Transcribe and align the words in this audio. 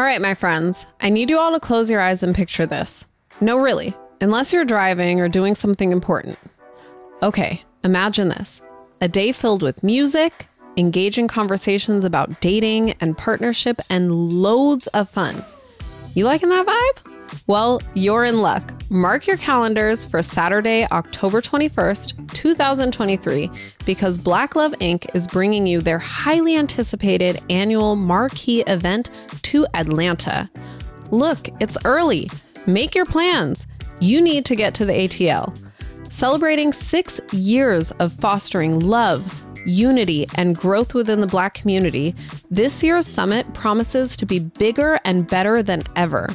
All 0.00 0.06
right, 0.06 0.22
my 0.22 0.32
friends, 0.32 0.86
I 1.02 1.10
need 1.10 1.28
you 1.28 1.38
all 1.38 1.52
to 1.52 1.60
close 1.60 1.90
your 1.90 2.00
eyes 2.00 2.22
and 2.22 2.34
picture 2.34 2.64
this. 2.64 3.04
No, 3.42 3.58
really, 3.58 3.92
unless 4.22 4.50
you're 4.50 4.64
driving 4.64 5.20
or 5.20 5.28
doing 5.28 5.54
something 5.54 5.92
important. 5.92 6.38
Okay, 7.22 7.62
imagine 7.84 8.30
this 8.30 8.62
a 9.02 9.08
day 9.08 9.30
filled 9.30 9.62
with 9.62 9.84
music, 9.84 10.46
engaging 10.78 11.28
conversations 11.28 12.06
about 12.06 12.40
dating 12.40 12.92
and 12.92 13.18
partnership, 13.18 13.78
and 13.90 14.10
loads 14.10 14.86
of 14.86 15.10
fun. 15.10 15.44
You 16.14 16.24
liking 16.24 16.48
that 16.48 16.66
vibe? 16.66 17.09
Well, 17.46 17.80
you're 17.94 18.24
in 18.24 18.40
luck. 18.40 18.72
Mark 18.90 19.26
your 19.26 19.36
calendars 19.36 20.04
for 20.04 20.20
Saturday, 20.22 20.86
October 20.90 21.40
21st, 21.40 22.32
2023, 22.34 23.50
because 23.84 24.18
Black 24.18 24.56
Love 24.56 24.72
Inc. 24.80 25.06
is 25.14 25.28
bringing 25.28 25.66
you 25.66 25.80
their 25.80 25.98
highly 25.98 26.56
anticipated 26.56 27.40
annual 27.50 27.96
marquee 27.96 28.62
event 28.62 29.10
to 29.42 29.66
Atlanta. 29.74 30.50
Look, 31.10 31.48
it's 31.60 31.78
early. 31.84 32.30
Make 32.66 32.94
your 32.94 33.06
plans. 33.06 33.66
You 34.00 34.20
need 34.20 34.44
to 34.46 34.56
get 34.56 34.74
to 34.74 34.84
the 34.84 34.92
ATL. 34.92 35.56
Celebrating 36.08 36.72
six 36.72 37.20
years 37.32 37.92
of 37.92 38.12
fostering 38.12 38.80
love, 38.80 39.44
unity, 39.64 40.26
and 40.34 40.56
growth 40.56 40.94
within 40.94 41.20
the 41.20 41.26
Black 41.26 41.54
community, 41.54 42.14
this 42.50 42.82
year's 42.82 43.06
summit 43.06 43.52
promises 43.54 44.16
to 44.16 44.26
be 44.26 44.40
bigger 44.40 44.98
and 45.04 45.26
better 45.28 45.62
than 45.62 45.82
ever. 45.96 46.28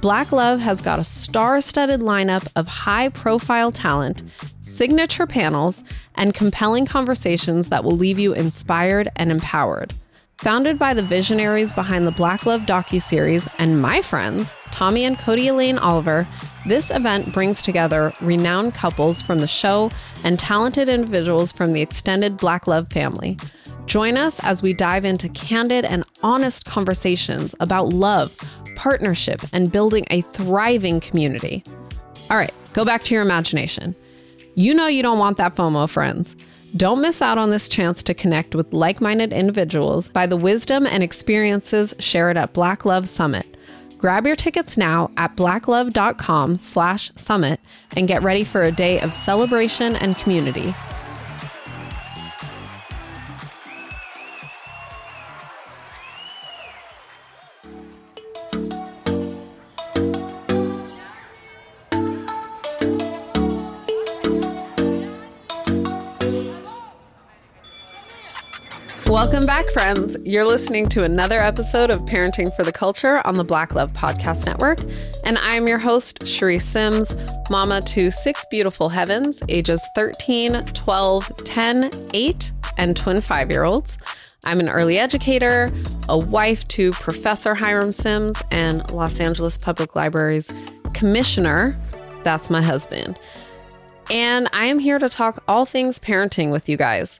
Black 0.00 0.32
Love 0.32 0.60
has 0.60 0.80
got 0.80 0.98
a 0.98 1.04
star 1.04 1.60
studded 1.60 2.00
lineup 2.00 2.50
of 2.56 2.66
high 2.66 3.10
profile 3.10 3.70
talent, 3.70 4.22
signature 4.60 5.26
panels, 5.26 5.84
and 6.14 6.32
compelling 6.32 6.86
conversations 6.86 7.68
that 7.68 7.84
will 7.84 7.98
leave 7.98 8.18
you 8.18 8.32
inspired 8.32 9.10
and 9.16 9.30
empowered. 9.30 9.92
Founded 10.38 10.78
by 10.78 10.94
the 10.94 11.02
visionaries 11.02 11.74
behind 11.74 12.06
the 12.06 12.12
Black 12.12 12.46
Love 12.46 12.62
docuseries 12.62 13.46
and 13.58 13.82
my 13.82 14.00
friends, 14.00 14.54
Tommy 14.70 15.04
and 15.04 15.18
Codie 15.18 15.50
Elaine 15.50 15.76
Oliver, 15.76 16.26
this 16.66 16.90
event 16.90 17.34
brings 17.34 17.60
together 17.60 18.10
renowned 18.22 18.72
couples 18.74 19.20
from 19.20 19.40
the 19.40 19.46
show 19.46 19.90
and 20.24 20.38
talented 20.38 20.88
individuals 20.88 21.52
from 21.52 21.74
the 21.74 21.82
extended 21.82 22.38
Black 22.38 22.66
Love 22.66 22.90
family. 22.90 23.36
Join 23.84 24.16
us 24.16 24.40
as 24.44 24.62
we 24.62 24.72
dive 24.72 25.04
into 25.04 25.28
candid 25.28 25.84
and 25.84 26.04
honest 26.22 26.64
conversations 26.64 27.54
about 27.60 27.92
love, 27.92 28.34
partnership, 28.80 29.42
and 29.52 29.70
building 29.70 30.06
a 30.10 30.22
thriving 30.22 31.00
community. 31.00 31.62
All 32.30 32.36
right, 32.38 32.52
go 32.72 32.82
back 32.82 33.02
to 33.04 33.14
your 33.14 33.22
imagination. 33.22 33.94
You 34.54 34.72
know 34.72 34.86
you 34.86 35.02
don't 35.02 35.18
want 35.18 35.36
that 35.36 35.54
FOMO, 35.54 35.88
friends. 35.88 36.34
Don't 36.78 37.02
miss 37.02 37.20
out 37.20 37.36
on 37.36 37.50
this 37.50 37.68
chance 37.68 38.02
to 38.04 38.14
connect 38.14 38.54
with 38.54 38.72
like 38.72 39.02
minded 39.02 39.34
individuals 39.34 40.08
by 40.08 40.24
the 40.24 40.36
wisdom 40.38 40.86
and 40.86 41.02
experiences 41.02 41.94
shared 41.98 42.38
at 42.38 42.54
Black 42.54 42.86
Love 42.86 43.06
Summit. 43.06 43.46
Grab 43.98 44.26
your 44.26 44.36
tickets 44.36 44.78
now 44.78 45.10
at 45.18 45.36
blacklove.com 45.36 46.56
slash 46.56 47.12
summit 47.16 47.60
and 47.98 48.08
get 48.08 48.22
ready 48.22 48.44
for 48.44 48.62
a 48.62 48.72
day 48.72 48.98
of 49.00 49.12
celebration 49.12 49.94
and 49.96 50.16
community. 50.16 50.74
Welcome 69.10 69.44
back, 69.44 69.66
friends. 69.70 70.16
You're 70.24 70.44
listening 70.44 70.86
to 70.90 71.02
another 71.02 71.40
episode 71.40 71.90
of 71.90 72.02
Parenting 72.02 72.54
for 72.54 72.62
the 72.62 72.70
Culture 72.70 73.20
on 73.26 73.34
the 73.34 73.42
Black 73.42 73.74
Love 73.74 73.92
Podcast 73.92 74.46
Network. 74.46 74.78
And 75.24 75.36
I'm 75.38 75.66
your 75.66 75.78
host, 75.78 76.20
Charisse 76.20 76.62
Sims, 76.62 77.16
mama 77.50 77.80
to 77.86 78.12
six 78.12 78.46
beautiful 78.52 78.88
heavens, 78.88 79.42
ages 79.48 79.82
13, 79.96 80.62
12, 80.62 81.32
10, 81.38 81.90
8, 82.14 82.52
and 82.78 82.96
twin 82.96 83.20
five 83.20 83.50
year 83.50 83.64
olds. 83.64 83.98
I'm 84.44 84.60
an 84.60 84.68
early 84.68 84.96
educator, 84.96 85.72
a 86.08 86.16
wife 86.16 86.68
to 86.68 86.92
Professor 86.92 87.56
Hiram 87.56 87.90
Sims, 87.90 88.40
and 88.52 88.88
Los 88.92 89.18
Angeles 89.18 89.58
Public 89.58 89.96
Library's 89.96 90.54
commissioner. 90.94 91.76
That's 92.22 92.48
my 92.48 92.62
husband. 92.62 93.20
And 94.08 94.46
I 94.52 94.66
am 94.66 94.78
here 94.78 95.00
to 95.00 95.08
talk 95.08 95.42
all 95.48 95.66
things 95.66 95.98
parenting 95.98 96.52
with 96.52 96.68
you 96.68 96.76
guys 96.76 97.18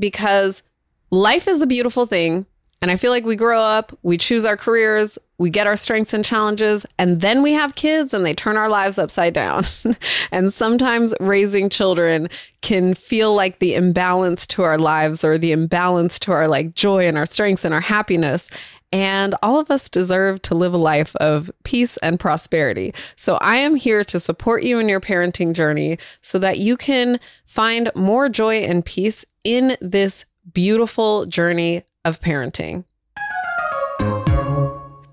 because 0.00 0.64
life 1.10 1.48
is 1.48 1.62
a 1.62 1.66
beautiful 1.66 2.06
thing. 2.06 2.46
And 2.80 2.92
I 2.92 2.96
feel 2.96 3.10
like 3.10 3.24
we 3.24 3.34
grow 3.34 3.60
up, 3.60 3.96
we 4.02 4.16
choose 4.16 4.44
our 4.44 4.56
careers, 4.56 5.18
we 5.36 5.50
get 5.50 5.66
our 5.66 5.76
strengths 5.76 6.14
and 6.14 6.24
challenges, 6.24 6.86
and 6.96 7.20
then 7.20 7.42
we 7.42 7.52
have 7.52 7.74
kids 7.74 8.14
and 8.14 8.24
they 8.24 8.34
turn 8.34 8.56
our 8.56 8.68
lives 8.68 8.98
upside 8.98 9.34
down. 9.34 9.64
and 10.30 10.52
sometimes 10.52 11.12
raising 11.18 11.70
children 11.70 12.28
can 12.60 12.94
feel 12.94 13.34
like 13.34 13.58
the 13.58 13.74
imbalance 13.74 14.46
to 14.48 14.62
our 14.62 14.78
lives 14.78 15.24
or 15.24 15.38
the 15.38 15.50
imbalance 15.50 16.20
to 16.20 16.32
our 16.32 16.46
like 16.46 16.74
joy 16.74 17.06
and 17.08 17.18
our 17.18 17.26
strengths 17.26 17.64
and 17.64 17.74
our 17.74 17.80
happiness. 17.80 18.48
And 18.92 19.34
all 19.42 19.58
of 19.58 19.70
us 19.70 19.88
deserve 19.88 20.40
to 20.42 20.54
live 20.54 20.72
a 20.72 20.78
life 20.78 21.14
of 21.16 21.50
peace 21.64 21.98
and 21.98 22.18
prosperity. 22.18 22.94
So 23.16 23.36
I 23.40 23.56
am 23.56 23.74
here 23.74 24.02
to 24.04 24.18
support 24.18 24.62
you 24.62 24.78
in 24.78 24.88
your 24.88 25.00
parenting 25.00 25.52
journey 25.52 25.98
so 26.22 26.38
that 26.38 26.58
you 26.58 26.76
can 26.76 27.20
find 27.44 27.90
more 27.94 28.28
joy 28.28 28.60
and 28.60 28.84
peace 28.84 29.26
in 29.44 29.76
this 29.80 30.24
beautiful 30.52 31.26
journey 31.26 31.82
of 32.04 32.20
parenting. 32.20 32.84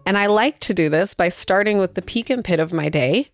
And 0.06 0.18
I 0.18 0.28
like 0.28 0.60
to 0.62 0.74
do 0.74 0.90
this 0.90 1.14
by 1.14 1.30
starting 1.30 1.80
with 1.80 1.96
the 1.96 2.02
peak 2.02 2.30
and 2.30 2.44
pit 2.44 2.60
of 2.60 2.72
my 2.72 2.90
day. 2.90 3.30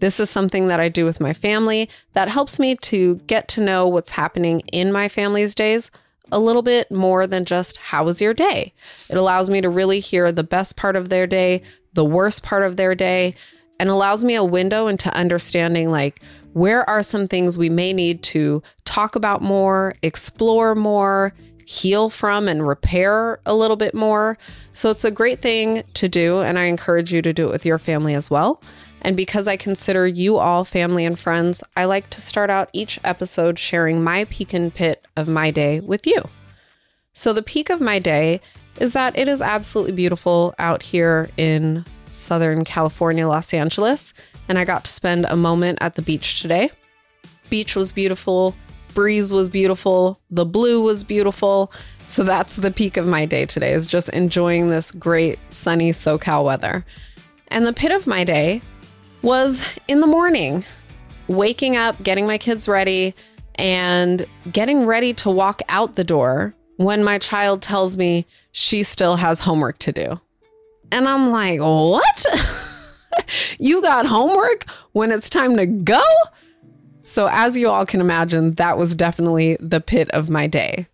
This 0.00 0.20
is 0.20 0.28
something 0.28 0.68
that 0.68 0.80
I 0.80 0.88
do 0.88 1.04
with 1.04 1.20
my 1.20 1.32
family 1.32 1.88
that 2.12 2.28
helps 2.28 2.58
me 2.58 2.76
to 2.76 3.16
get 3.26 3.48
to 3.48 3.62
know 3.62 3.86
what's 3.86 4.10
happening 4.10 4.60
in 4.72 4.92
my 4.92 5.08
family's 5.08 5.54
days 5.54 5.90
a 6.32 6.38
little 6.40 6.62
bit 6.62 6.90
more 6.90 7.26
than 7.26 7.44
just 7.44 7.76
how 7.76 8.04
was 8.04 8.20
your 8.20 8.34
day. 8.34 8.72
It 9.08 9.16
allows 9.16 9.48
me 9.48 9.60
to 9.60 9.70
really 9.70 10.00
hear 10.00 10.32
the 10.32 10.42
best 10.42 10.76
part 10.76 10.96
of 10.96 11.08
their 11.08 11.26
day, 11.26 11.62
the 11.92 12.04
worst 12.04 12.42
part 12.42 12.64
of 12.64 12.76
their 12.76 12.94
day, 12.94 13.36
and 13.78 13.88
allows 13.88 14.24
me 14.24 14.34
a 14.34 14.44
window 14.44 14.86
into 14.86 15.12
understanding 15.14 15.90
like 15.90 16.20
where 16.52 16.88
are 16.88 17.02
some 17.02 17.26
things 17.26 17.58
we 17.58 17.68
may 17.68 17.92
need 17.92 18.22
to 18.22 18.62
talk 18.84 19.14
about 19.14 19.42
more, 19.42 19.94
explore 20.02 20.74
more, 20.74 21.34
heal 21.66 22.08
from 22.08 22.48
and 22.48 22.66
repair 22.66 23.40
a 23.44 23.54
little 23.54 23.76
bit 23.76 23.92
more. 23.92 24.38
So 24.72 24.88
it's 24.90 25.04
a 25.04 25.10
great 25.10 25.40
thing 25.40 25.82
to 25.94 26.08
do, 26.08 26.40
and 26.40 26.58
I 26.58 26.64
encourage 26.64 27.12
you 27.12 27.20
to 27.22 27.32
do 27.32 27.48
it 27.48 27.52
with 27.52 27.66
your 27.66 27.78
family 27.78 28.14
as 28.14 28.30
well. 28.30 28.62
And 29.02 29.16
because 29.16 29.46
I 29.46 29.56
consider 29.56 30.06
you 30.06 30.38
all 30.38 30.64
family 30.64 31.04
and 31.04 31.18
friends, 31.18 31.62
I 31.76 31.84
like 31.84 32.08
to 32.10 32.20
start 32.20 32.50
out 32.50 32.70
each 32.72 32.98
episode 33.04 33.58
sharing 33.58 34.02
my 34.02 34.24
peak 34.24 34.54
and 34.54 34.74
pit 34.74 35.06
of 35.16 35.28
my 35.28 35.50
day 35.50 35.80
with 35.80 36.06
you. 36.06 36.22
So, 37.12 37.32
the 37.32 37.42
peak 37.42 37.70
of 37.70 37.80
my 37.80 37.98
day 37.98 38.40
is 38.78 38.92
that 38.92 39.16
it 39.18 39.28
is 39.28 39.40
absolutely 39.40 39.92
beautiful 39.92 40.54
out 40.58 40.82
here 40.82 41.30
in 41.36 41.84
Southern 42.16 42.64
California, 42.64 43.26
Los 43.26 43.52
Angeles, 43.52 44.14
and 44.48 44.58
I 44.58 44.64
got 44.64 44.84
to 44.84 44.90
spend 44.90 45.26
a 45.26 45.36
moment 45.36 45.78
at 45.80 45.94
the 45.94 46.02
beach 46.02 46.40
today. 46.40 46.70
Beach 47.50 47.76
was 47.76 47.92
beautiful, 47.92 48.54
breeze 48.94 49.32
was 49.32 49.48
beautiful, 49.48 50.18
the 50.30 50.46
blue 50.46 50.80
was 50.80 51.04
beautiful. 51.04 51.72
So 52.06 52.24
that's 52.24 52.56
the 52.56 52.70
peak 52.70 52.96
of 52.96 53.06
my 53.06 53.26
day 53.26 53.46
today 53.46 53.72
is 53.72 53.86
just 53.86 54.08
enjoying 54.10 54.68
this 54.68 54.90
great 54.90 55.38
sunny 55.50 55.90
SoCal 55.90 56.44
weather. 56.44 56.84
And 57.48 57.66
the 57.66 57.72
pit 57.72 57.92
of 57.92 58.06
my 58.06 58.24
day 58.24 58.62
was 59.22 59.78
in 59.86 60.00
the 60.00 60.06
morning, 60.06 60.64
waking 61.28 61.76
up, 61.76 62.02
getting 62.02 62.26
my 62.26 62.38
kids 62.38 62.68
ready, 62.68 63.14
and 63.56 64.26
getting 64.50 64.86
ready 64.86 65.12
to 65.14 65.30
walk 65.30 65.60
out 65.68 65.94
the 65.94 66.04
door 66.04 66.54
when 66.76 67.02
my 67.02 67.18
child 67.18 67.62
tells 67.62 67.96
me 67.96 68.26
she 68.52 68.82
still 68.82 69.16
has 69.16 69.40
homework 69.40 69.78
to 69.78 69.92
do. 69.92 70.20
And 70.92 71.08
I'm 71.08 71.30
like, 71.30 71.60
what? 71.60 72.26
you 73.58 73.82
got 73.82 74.06
homework 74.06 74.68
when 74.92 75.10
it's 75.10 75.28
time 75.28 75.56
to 75.56 75.66
go? 75.66 76.02
So, 77.04 77.28
as 77.30 77.56
you 77.56 77.68
all 77.68 77.86
can 77.86 78.00
imagine, 78.00 78.54
that 78.54 78.78
was 78.78 78.94
definitely 78.94 79.56
the 79.60 79.80
pit 79.80 80.10
of 80.10 80.28
my 80.28 80.46
day. 80.46 80.88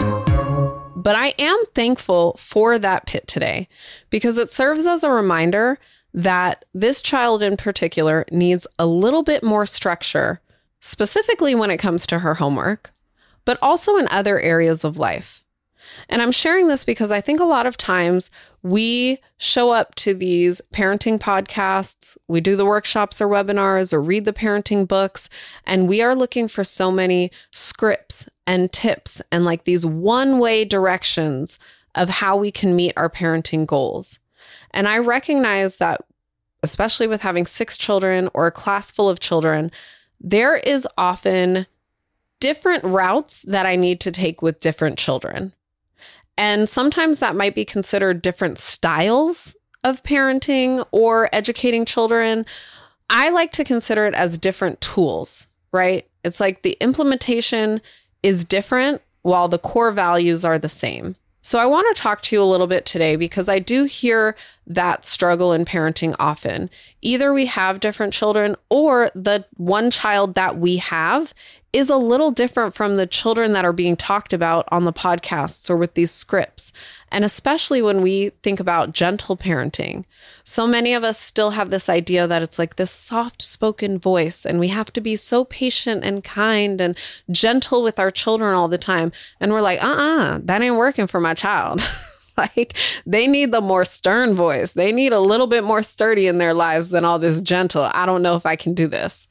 But 0.00 1.14
I 1.14 1.34
am 1.38 1.56
thankful 1.74 2.36
for 2.36 2.78
that 2.78 3.06
pit 3.06 3.26
today 3.26 3.68
because 4.10 4.38
it 4.38 4.50
serves 4.50 4.86
as 4.86 5.04
a 5.04 5.10
reminder 5.10 5.78
that 6.12 6.64
this 6.74 7.00
child 7.00 7.42
in 7.42 7.56
particular 7.56 8.24
needs 8.32 8.66
a 8.78 8.86
little 8.86 9.22
bit 9.22 9.44
more 9.44 9.66
structure, 9.66 10.40
specifically 10.80 11.54
when 11.54 11.70
it 11.70 11.76
comes 11.76 12.06
to 12.08 12.18
her 12.18 12.34
homework, 12.34 12.90
but 13.44 13.58
also 13.62 13.96
in 13.96 14.08
other 14.10 14.40
areas 14.40 14.82
of 14.82 14.98
life. 14.98 15.44
And 16.08 16.22
I'm 16.22 16.32
sharing 16.32 16.68
this 16.68 16.84
because 16.84 17.10
I 17.10 17.20
think 17.20 17.40
a 17.40 17.44
lot 17.44 17.66
of 17.66 17.76
times 17.76 18.30
we 18.62 19.18
show 19.38 19.70
up 19.70 19.94
to 19.96 20.14
these 20.14 20.60
parenting 20.72 21.18
podcasts, 21.18 22.16
we 22.28 22.40
do 22.40 22.56
the 22.56 22.66
workshops 22.66 23.20
or 23.20 23.28
webinars 23.28 23.92
or 23.92 24.02
read 24.02 24.24
the 24.24 24.32
parenting 24.32 24.86
books, 24.86 25.28
and 25.64 25.88
we 25.88 26.02
are 26.02 26.14
looking 26.14 26.48
for 26.48 26.64
so 26.64 26.90
many 26.90 27.30
scripts 27.52 28.28
and 28.46 28.72
tips 28.72 29.22
and 29.30 29.44
like 29.44 29.64
these 29.64 29.84
one 29.84 30.38
way 30.38 30.64
directions 30.64 31.58
of 31.94 32.08
how 32.08 32.36
we 32.36 32.50
can 32.50 32.76
meet 32.76 32.92
our 32.96 33.10
parenting 33.10 33.66
goals. 33.66 34.18
And 34.72 34.86
I 34.86 34.98
recognize 34.98 35.78
that, 35.78 36.02
especially 36.62 37.06
with 37.06 37.22
having 37.22 37.46
six 37.46 37.76
children 37.76 38.28
or 38.34 38.46
a 38.46 38.52
class 38.52 38.90
full 38.90 39.08
of 39.08 39.20
children, 39.20 39.70
there 40.20 40.56
is 40.56 40.86
often 40.98 41.66
different 42.40 42.84
routes 42.84 43.40
that 43.42 43.66
I 43.66 43.76
need 43.76 44.00
to 44.00 44.10
take 44.10 44.42
with 44.42 44.60
different 44.60 44.98
children. 44.98 45.52
And 46.38 46.68
sometimes 46.68 47.18
that 47.18 47.36
might 47.36 47.54
be 47.54 47.64
considered 47.64 48.22
different 48.22 48.58
styles 48.58 49.56
of 49.84 50.02
parenting 50.02 50.84
or 50.90 51.28
educating 51.32 51.84
children. 51.84 52.44
I 53.08 53.30
like 53.30 53.52
to 53.52 53.64
consider 53.64 54.06
it 54.06 54.14
as 54.14 54.36
different 54.36 54.80
tools, 54.80 55.46
right? 55.72 56.08
It's 56.24 56.40
like 56.40 56.62
the 56.62 56.76
implementation 56.80 57.80
is 58.22 58.44
different 58.44 59.00
while 59.22 59.48
the 59.48 59.58
core 59.58 59.92
values 59.92 60.44
are 60.44 60.58
the 60.58 60.68
same. 60.68 61.16
So, 61.42 61.60
I 61.60 61.66
want 61.66 61.86
to 61.94 62.02
talk 62.02 62.22
to 62.22 62.34
you 62.34 62.42
a 62.42 62.44
little 62.44 62.66
bit 62.66 62.84
today 62.84 63.14
because 63.14 63.48
I 63.48 63.60
do 63.60 63.84
hear 63.84 64.34
that 64.66 65.04
struggle 65.04 65.52
in 65.52 65.64
parenting 65.64 66.16
often. 66.18 66.68
Either 67.02 67.32
we 67.32 67.46
have 67.46 67.78
different 67.78 68.12
children 68.12 68.56
or 68.68 69.12
the 69.14 69.44
one 69.56 69.92
child 69.92 70.34
that 70.34 70.58
we 70.58 70.78
have 70.78 71.32
is 71.76 71.90
a 71.90 71.96
little 71.96 72.30
different 72.30 72.74
from 72.74 72.96
the 72.96 73.06
children 73.06 73.52
that 73.52 73.64
are 73.64 73.72
being 73.72 73.96
talked 73.96 74.32
about 74.32 74.66
on 74.72 74.84
the 74.84 74.92
podcasts 74.92 75.68
or 75.68 75.76
with 75.76 75.92
these 75.92 76.10
scripts. 76.10 76.72
And 77.12 77.22
especially 77.22 77.82
when 77.82 78.00
we 78.00 78.30
think 78.42 78.60
about 78.60 78.92
gentle 78.92 79.36
parenting, 79.36 80.04
so 80.42 80.66
many 80.66 80.94
of 80.94 81.04
us 81.04 81.18
still 81.18 81.50
have 81.50 81.70
this 81.70 81.88
idea 81.88 82.26
that 82.26 82.42
it's 82.42 82.58
like 82.58 82.76
this 82.76 82.90
soft 82.90 83.42
spoken 83.42 83.98
voice, 83.98 84.44
and 84.44 84.58
we 84.58 84.68
have 84.68 84.92
to 84.94 85.00
be 85.00 85.16
so 85.16 85.44
patient 85.44 86.02
and 86.02 86.24
kind 86.24 86.80
and 86.80 86.96
gentle 87.30 87.82
with 87.82 88.00
our 88.00 88.10
children 88.10 88.54
all 88.54 88.68
the 88.68 88.78
time. 88.78 89.12
And 89.38 89.52
we're 89.52 89.60
like, 89.60 89.82
uh 89.82 89.86
uh-uh, 89.86 90.18
uh, 90.18 90.38
that 90.44 90.62
ain't 90.62 90.76
working 90.76 91.06
for 91.06 91.20
my 91.20 91.34
child. 91.34 91.80
like 92.56 92.76
they 93.04 93.26
need 93.26 93.52
the 93.52 93.60
more 93.60 93.84
stern 93.84 94.34
voice. 94.34 94.72
They 94.72 94.92
need 94.92 95.12
a 95.12 95.20
little 95.20 95.46
bit 95.46 95.64
more 95.64 95.82
sturdy 95.82 96.26
in 96.26 96.38
their 96.38 96.54
lives 96.54 96.90
than 96.90 97.04
all 97.04 97.18
this 97.18 97.40
gentle. 97.40 97.90
I 97.92 98.06
don't 98.06 98.22
know 98.22 98.36
if 98.36 98.46
I 98.46 98.56
can 98.56 98.74
do 98.74 98.86
this. 98.86 99.28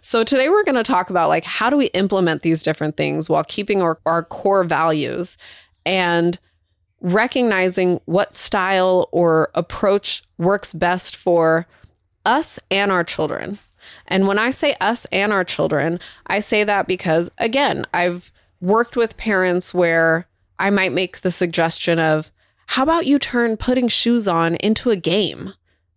So 0.00 0.24
today 0.24 0.48
we're 0.48 0.64
going 0.64 0.74
to 0.74 0.82
talk 0.82 1.10
about 1.10 1.28
like 1.28 1.44
how 1.44 1.70
do 1.70 1.76
we 1.76 1.86
implement 1.86 2.42
these 2.42 2.62
different 2.62 2.96
things 2.96 3.28
while 3.28 3.44
keeping 3.44 3.82
our, 3.82 3.98
our 4.06 4.22
core 4.22 4.64
values 4.64 5.36
and 5.84 6.38
recognizing 7.00 8.00
what 8.06 8.34
style 8.34 9.08
or 9.12 9.50
approach 9.54 10.22
works 10.36 10.72
best 10.72 11.16
for 11.16 11.66
us 12.24 12.58
and 12.70 12.90
our 12.90 13.04
children. 13.04 13.58
And 14.08 14.26
when 14.26 14.38
I 14.38 14.50
say 14.50 14.74
us 14.80 15.04
and 15.06 15.32
our 15.32 15.44
children, 15.44 16.00
I 16.26 16.40
say 16.40 16.64
that 16.64 16.86
because, 16.86 17.30
again, 17.38 17.86
I've 17.94 18.32
worked 18.60 18.96
with 18.96 19.16
parents 19.16 19.72
where 19.72 20.26
I 20.58 20.70
might 20.70 20.92
make 20.92 21.20
the 21.20 21.30
suggestion 21.30 21.98
of, 21.98 22.30
how 22.68 22.82
about 22.82 23.06
you 23.06 23.18
turn 23.18 23.56
putting 23.56 23.88
shoes 23.88 24.28
on 24.28 24.56
into 24.56 24.90
a 24.90 24.96
game? 24.96 25.54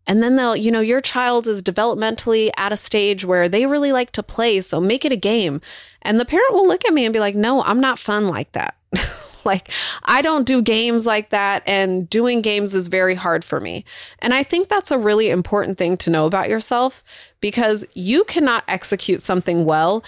And 0.08 0.24
then 0.24 0.38
they'll, 0.38 0.56
you 0.56 0.72
know, 0.72 0.80
your 0.80 1.02
child 1.02 1.46
is 1.46 1.62
developmentally 1.62 2.50
at 2.58 2.72
a 2.72 2.78
stage 2.78 3.26
where 3.26 3.50
they 3.50 3.66
really 3.66 3.92
like 3.92 4.12
to 4.14 4.24
play, 4.24 4.62
so 4.62 4.80
make 4.80 5.04
it 5.04 5.12
a 5.12 5.18
game. 5.18 5.60
And 6.02 6.18
the 6.18 6.26
parent 6.26 6.54
will 6.54 6.66
look 6.66 6.86
at 6.86 6.94
me 6.94 7.06
and 7.06 7.14
be 7.14 7.20
like, 7.20 7.36
no, 7.36 7.62
I'm 7.62 7.82
not 7.82 8.00
fun 8.00 8.30
like 8.30 8.54
that. 8.54 8.78
like, 9.44 9.70
I 10.04 10.22
don't 10.22 10.48
do 10.48 10.62
games 10.62 11.06
like 11.06 11.30
that, 11.30 11.62
and 11.68 12.10
doing 12.10 12.42
games 12.42 12.74
is 12.74 12.88
very 12.88 13.16
hard 13.16 13.44
for 13.44 13.60
me. 13.60 13.84
And 14.20 14.34
I 14.34 14.42
think 14.42 14.70
that's 14.70 14.92
a 14.92 14.98
really 14.98 15.30
important 15.30 15.78
thing 15.78 15.98
to 15.98 16.10
know 16.10 16.26
about 16.26 16.50
yourself 16.50 17.04
because 17.42 17.86
you 17.94 18.24
cannot 18.24 18.64
execute 18.70 19.22
something 19.22 19.66
well 19.66 20.04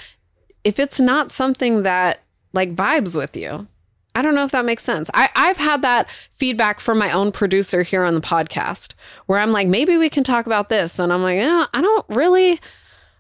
if 0.64 0.80
it's 0.80 1.02
not 1.02 1.30
something 1.30 1.84
that 1.84 2.22
like 2.54 2.74
vibes 2.74 3.18
with 3.18 3.36
you. 3.36 3.68
I 4.16 4.22
don't 4.22 4.36
know 4.36 4.44
if 4.44 4.52
that 4.52 4.66
makes 4.66 4.84
sense. 4.84 5.10
I, 5.14 5.30
I've 5.36 5.58
had 5.58 5.82
that 5.82 6.10
feedback 6.32 6.80
from 6.80 6.98
my 6.98 7.12
own 7.12 7.32
producer 7.32 7.82
here 7.82 8.04
on 8.04 8.14
the 8.14 8.22
podcast 8.22 8.94
where 9.26 9.40
I'm 9.40 9.52
like, 9.52 9.68
maybe 9.68 9.98
we 9.98 10.10
can 10.10 10.24
talk 10.24 10.46
about 10.46 10.70
this. 10.70 11.00
And 11.00 11.12
I'm 11.12 11.24
like, 11.24 11.38
yeah, 11.38 11.66
I 11.74 11.82
don't 11.82 12.06
really, 12.10 12.60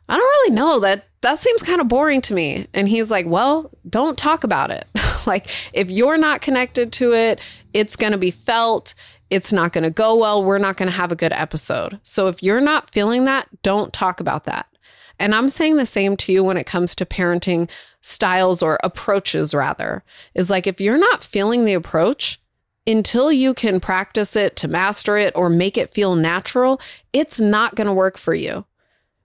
I 0.09 0.17
don't 0.17 0.19
really 0.19 0.55
know 0.55 0.79
that 0.81 1.07
that 1.21 1.39
seems 1.39 1.63
kind 1.63 1.81
of 1.81 1.87
boring 1.87 2.21
to 2.21 2.33
me. 2.33 2.67
And 2.73 2.87
he's 2.87 3.09
like, 3.09 3.25
well, 3.25 3.71
don't 3.89 4.17
talk 4.17 4.43
about 4.43 4.69
it. 4.69 4.85
like, 5.25 5.47
if 5.73 5.89
you're 5.89 6.17
not 6.17 6.41
connected 6.41 6.91
to 6.93 7.13
it, 7.13 7.39
it's 7.73 7.95
going 7.95 8.11
to 8.11 8.17
be 8.17 8.31
felt. 8.31 8.93
It's 9.29 9.51
not 9.51 9.73
going 9.73 9.85
to 9.85 9.89
go 9.89 10.15
well. 10.15 10.43
We're 10.43 10.59
not 10.59 10.77
going 10.77 10.91
to 10.91 10.95
have 10.95 11.11
a 11.11 11.15
good 11.15 11.33
episode. 11.33 11.99
So 12.03 12.27
if 12.27 12.43
you're 12.43 12.61
not 12.61 12.91
feeling 12.91 13.25
that, 13.25 13.47
don't 13.63 13.91
talk 13.91 14.19
about 14.19 14.43
that. 14.43 14.67
And 15.23 15.33
I'm 15.33 15.47
saying 15.47 15.77
the 15.77 15.85
same 15.85 16.17
to 16.17 16.33
you 16.33 16.43
when 16.43 16.57
it 16.57 16.65
comes 16.65 16.95
to 16.95 17.05
parenting 17.05 17.71
styles 18.01 18.61
or 18.61 18.77
approaches, 18.83 19.55
rather, 19.55 20.03
is 20.35 20.49
like 20.49 20.67
if 20.67 20.81
you're 20.81 20.97
not 20.97 21.23
feeling 21.23 21.63
the 21.63 21.75
approach, 21.75 22.41
until 22.85 23.31
you 23.31 23.53
can 23.53 23.79
practice 23.79 24.35
it 24.35 24.57
to 24.57 24.67
master 24.67 25.15
it 25.15 25.31
or 25.33 25.47
make 25.47 25.77
it 25.77 25.89
feel 25.89 26.17
natural, 26.17 26.81
it's 27.13 27.39
not 27.39 27.75
going 27.75 27.87
to 27.87 27.93
work 27.93 28.17
for 28.17 28.33
you 28.33 28.65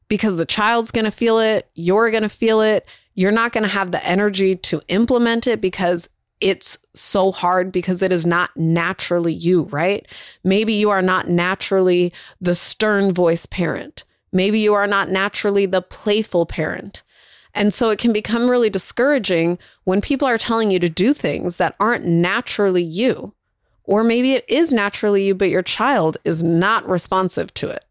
because 0.07 0.37
the 0.37 0.47
child's 0.47 0.93
going 0.93 1.05
to 1.05 1.11
feel 1.11 1.41
it. 1.41 1.69
You're 1.75 2.13
going 2.13 2.23
to 2.23 2.29
feel 2.29 2.61
it. 2.61 2.87
You're 3.17 3.33
not 3.33 3.51
going 3.51 3.65
to 3.65 3.69
have 3.69 3.91
the 3.91 4.07
energy 4.07 4.55
to 4.55 4.81
implement 4.87 5.49
it 5.49 5.61
because 5.61 6.09
it's 6.41 6.79
so 6.95 7.33
hard 7.33 7.73
because 7.73 8.03
it 8.03 8.13
is 8.13 8.25
not 8.25 8.57
naturally 8.57 9.33
you, 9.33 9.63
right? 9.65 10.07
Maybe 10.45 10.75
you 10.75 10.91
are 10.91 11.03
not 11.03 11.29
naturally 11.29 12.13
the 12.41 12.55
stern 12.55 13.13
voice 13.13 13.47
parent. 13.47 14.05
Maybe 14.33 14.61
you 14.61 14.75
are 14.75 14.87
not 14.87 15.11
naturally 15.11 15.67
the 15.67 15.83
playful 15.83 16.47
parent. 16.47 17.03
And 17.55 17.73
so 17.73 17.91
it 17.91 17.99
can 17.99 18.13
become 18.13 18.51
really 18.51 18.71
discouraging 18.71 19.59
when 19.85 20.01
people 20.01 20.29
are 20.29 20.39
telling 20.39 20.71
you 20.71 20.79
to 20.79 20.89
do 20.89 21.13
things 21.13 21.57
that 21.57 21.75
aren't 21.81 22.05
naturally 22.05 22.83
you. 22.83 23.35
Or 23.85 24.05
maybe 24.05 24.35
it 24.35 24.45
is 24.49 24.73
naturally 24.73 25.27
you, 25.27 25.35
but 25.35 25.49
your 25.49 25.63
child 25.63 26.19
is 26.25 26.43
not 26.43 26.89
responsive 26.89 27.53
to 27.55 27.71
it. 27.71 27.85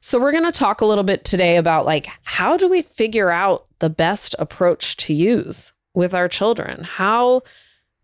So 0.00 0.18
we're 0.18 0.32
going 0.32 0.50
to 0.50 0.52
talk 0.52 0.80
a 0.80 0.86
little 0.86 1.04
bit 1.04 1.24
today 1.24 1.56
about 1.56 1.86
like 1.86 2.08
how 2.22 2.56
do 2.56 2.68
we 2.68 2.82
figure 2.82 3.30
out 3.30 3.66
the 3.78 3.90
best 3.90 4.34
approach 4.38 4.96
to 4.98 5.14
use 5.14 5.72
with 5.94 6.14
our 6.14 6.28
children? 6.28 6.84
How 6.84 7.42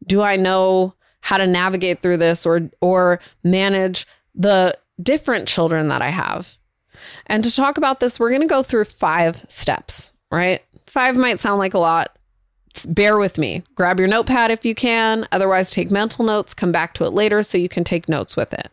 do 0.06 0.22
I 0.22 0.36
know 0.36 0.94
how 1.20 1.38
to 1.38 1.46
navigate 1.46 2.02
through 2.02 2.18
this 2.18 2.46
or 2.46 2.70
or 2.80 3.18
manage 3.42 4.06
the 4.34 4.78
different 5.02 5.48
children 5.48 5.88
that 5.88 6.02
I 6.02 6.10
have? 6.10 6.58
And 7.26 7.42
to 7.44 7.54
talk 7.54 7.78
about 7.78 8.00
this, 8.00 8.20
we're 8.20 8.30
going 8.30 8.42
to 8.42 8.46
go 8.46 8.62
through 8.62 8.84
five 8.84 9.44
steps, 9.48 10.12
right? 10.30 10.62
Five 10.86 11.16
might 11.16 11.40
sound 11.40 11.58
like 11.58 11.74
a 11.74 11.78
lot. 11.78 12.16
Bear 12.88 13.18
with 13.18 13.38
me. 13.38 13.62
Grab 13.74 13.98
your 13.98 14.08
notepad 14.08 14.50
if 14.50 14.64
you 14.64 14.74
can. 14.74 15.26
Otherwise, 15.32 15.70
take 15.70 15.90
mental 15.90 16.24
notes. 16.24 16.52
Come 16.52 16.72
back 16.72 16.92
to 16.94 17.04
it 17.04 17.10
later 17.12 17.42
so 17.42 17.56
you 17.58 17.68
can 17.68 17.84
take 17.84 18.08
notes 18.08 18.36
with 18.36 18.52
it. 18.52 18.70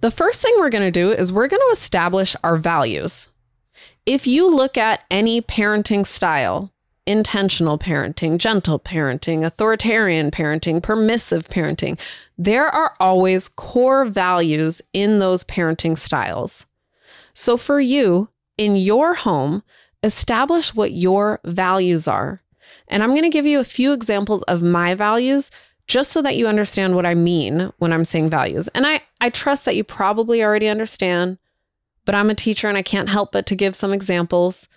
The 0.00 0.10
first 0.10 0.42
thing 0.42 0.54
we're 0.58 0.70
going 0.70 0.84
to 0.84 0.90
do 0.90 1.12
is 1.12 1.32
we're 1.32 1.46
going 1.46 1.60
to 1.60 1.72
establish 1.72 2.34
our 2.42 2.56
values. 2.56 3.28
If 4.06 4.26
you 4.26 4.48
look 4.48 4.78
at 4.78 5.04
any 5.10 5.42
parenting 5.42 6.06
style, 6.06 6.72
intentional 7.06 7.78
parenting, 7.78 8.38
gentle 8.38 8.78
parenting, 8.78 9.44
authoritarian 9.44 10.30
parenting, 10.30 10.82
permissive 10.82 11.48
parenting, 11.48 12.00
there 12.38 12.66
are 12.66 12.94
always 12.98 13.48
core 13.48 14.04
values 14.04 14.80
in 14.92 15.18
those 15.18 15.44
parenting 15.44 15.98
styles. 15.98 16.66
So 17.40 17.56
for 17.56 17.80
you, 17.80 18.28
in 18.58 18.76
your 18.76 19.14
home, 19.14 19.62
establish 20.02 20.74
what 20.74 20.92
your 20.92 21.40
values 21.42 22.06
are. 22.06 22.42
And 22.86 23.02
I'm 23.02 23.12
going 23.12 23.22
to 23.22 23.30
give 23.30 23.46
you 23.46 23.60
a 23.60 23.64
few 23.64 23.94
examples 23.94 24.42
of 24.42 24.62
my 24.62 24.94
values 24.94 25.50
just 25.86 26.12
so 26.12 26.20
that 26.20 26.36
you 26.36 26.46
understand 26.46 26.94
what 26.94 27.06
I 27.06 27.14
mean 27.14 27.72
when 27.78 27.94
I'm 27.94 28.04
saying 28.04 28.28
values. 28.28 28.68
And 28.68 28.86
I, 28.86 29.00
I 29.22 29.30
trust 29.30 29.64
that 29.64 29.74
you 29.74 29.84
probably 29.84 30.44
already 30.44 30.68
understand, 30.68 31.38
but 32.04 32.14
I'm 32.14 32.28
a 32.28 32.34
teacher 32.34 32.68
and 32.68 32.76
I 32.76 32.82
can't 32.82 33.08
help 33.08 33.32
but 33.32 33.46
to 33.46 33.56
give 33.56 33.74
some 33.74 33.94
examples. 33.94 34.68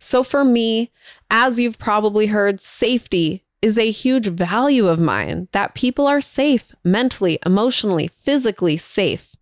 So 0.00 0.24
for 0.24 0.44
me, 0.44 0.90
as 1.30 1.60
you've 1.60 1.78
probably 1.78 2.26
heard, 2.26 2.60
safety 2.60 3.44
is 3.62 3.78
a 3.78 3.92
huge 3.92 4.26
value 4.26 4.88
of 4.88 4.98
mine 4.98 5.46
that 5.52 5.76
people 5.76 6.08
are 6.08 6.20
safe 6.20 6.74
mentally, 6.82 7.38
emotionally, 7.46 8.08
physically 8.08 8.76
safe. 8.76 9.36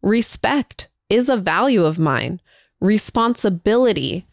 Respect 0.00 0.88
is 1.14 1.28
a 1.28 1.36
value 1.36 1.84
of 1.84 1.98
mine. 1.98 2.40
Responsibility 2.80 4.26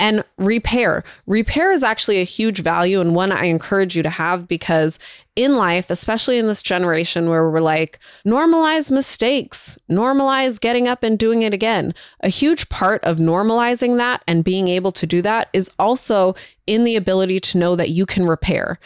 and 0.00 0.24
repair. 0.38 1.04
Repair 1.26 1.70
is 1.70 1.82
actually 1.82 2.20
a 2.20 2.24
huge 2.24 2.62
value 2.62 3.00
and 3.00 3.14
one 3.14 3.30
I 3.30 3.44
encourage 3.44 3.94
you 3.94 4.02
to 4.02 4.10
have 4.10 4.48
because 4.48 4.98
in 5.36 5.56
life, 5.56 5.90
especially 5.90 6.38
in 6.38 6.46
this 6.46 6.62
generation 6.62 7.28
where 7.28 7.48
we're 7.48 7.60
like, 7.60 7.98
normalize 8.26 8.90
mistakes, 8.90 9.78
normalize 9.90 10.60
getting 10.60 10.88
up 10.88 11.02
and 11.02 11.18
doing 11.18 11.42
it 11.42 11.52
again. 11.52 11.94
A 12.20 12.28
huge 12.28 12.68
part 12.70 13.04
of 13.04 13.18
normalizing 13.18 13.98
that 13.98 14.22
and 14.26 14.42
being 14.42 14.68
able 14.68 14.92
to 14.92 15.06
do 15.06 15.20
that 15.22 15.48
is 15.52 15.70
also 15.78 16.34
in 16.66 16.84
the 16.84 16.96
ability 16.96 17.38
to 17.40 17.58
know 17.58 17.76
that 17.76 17.90
you 17.90 18.06
can 18.06 18.26
repair. 18.26 18.78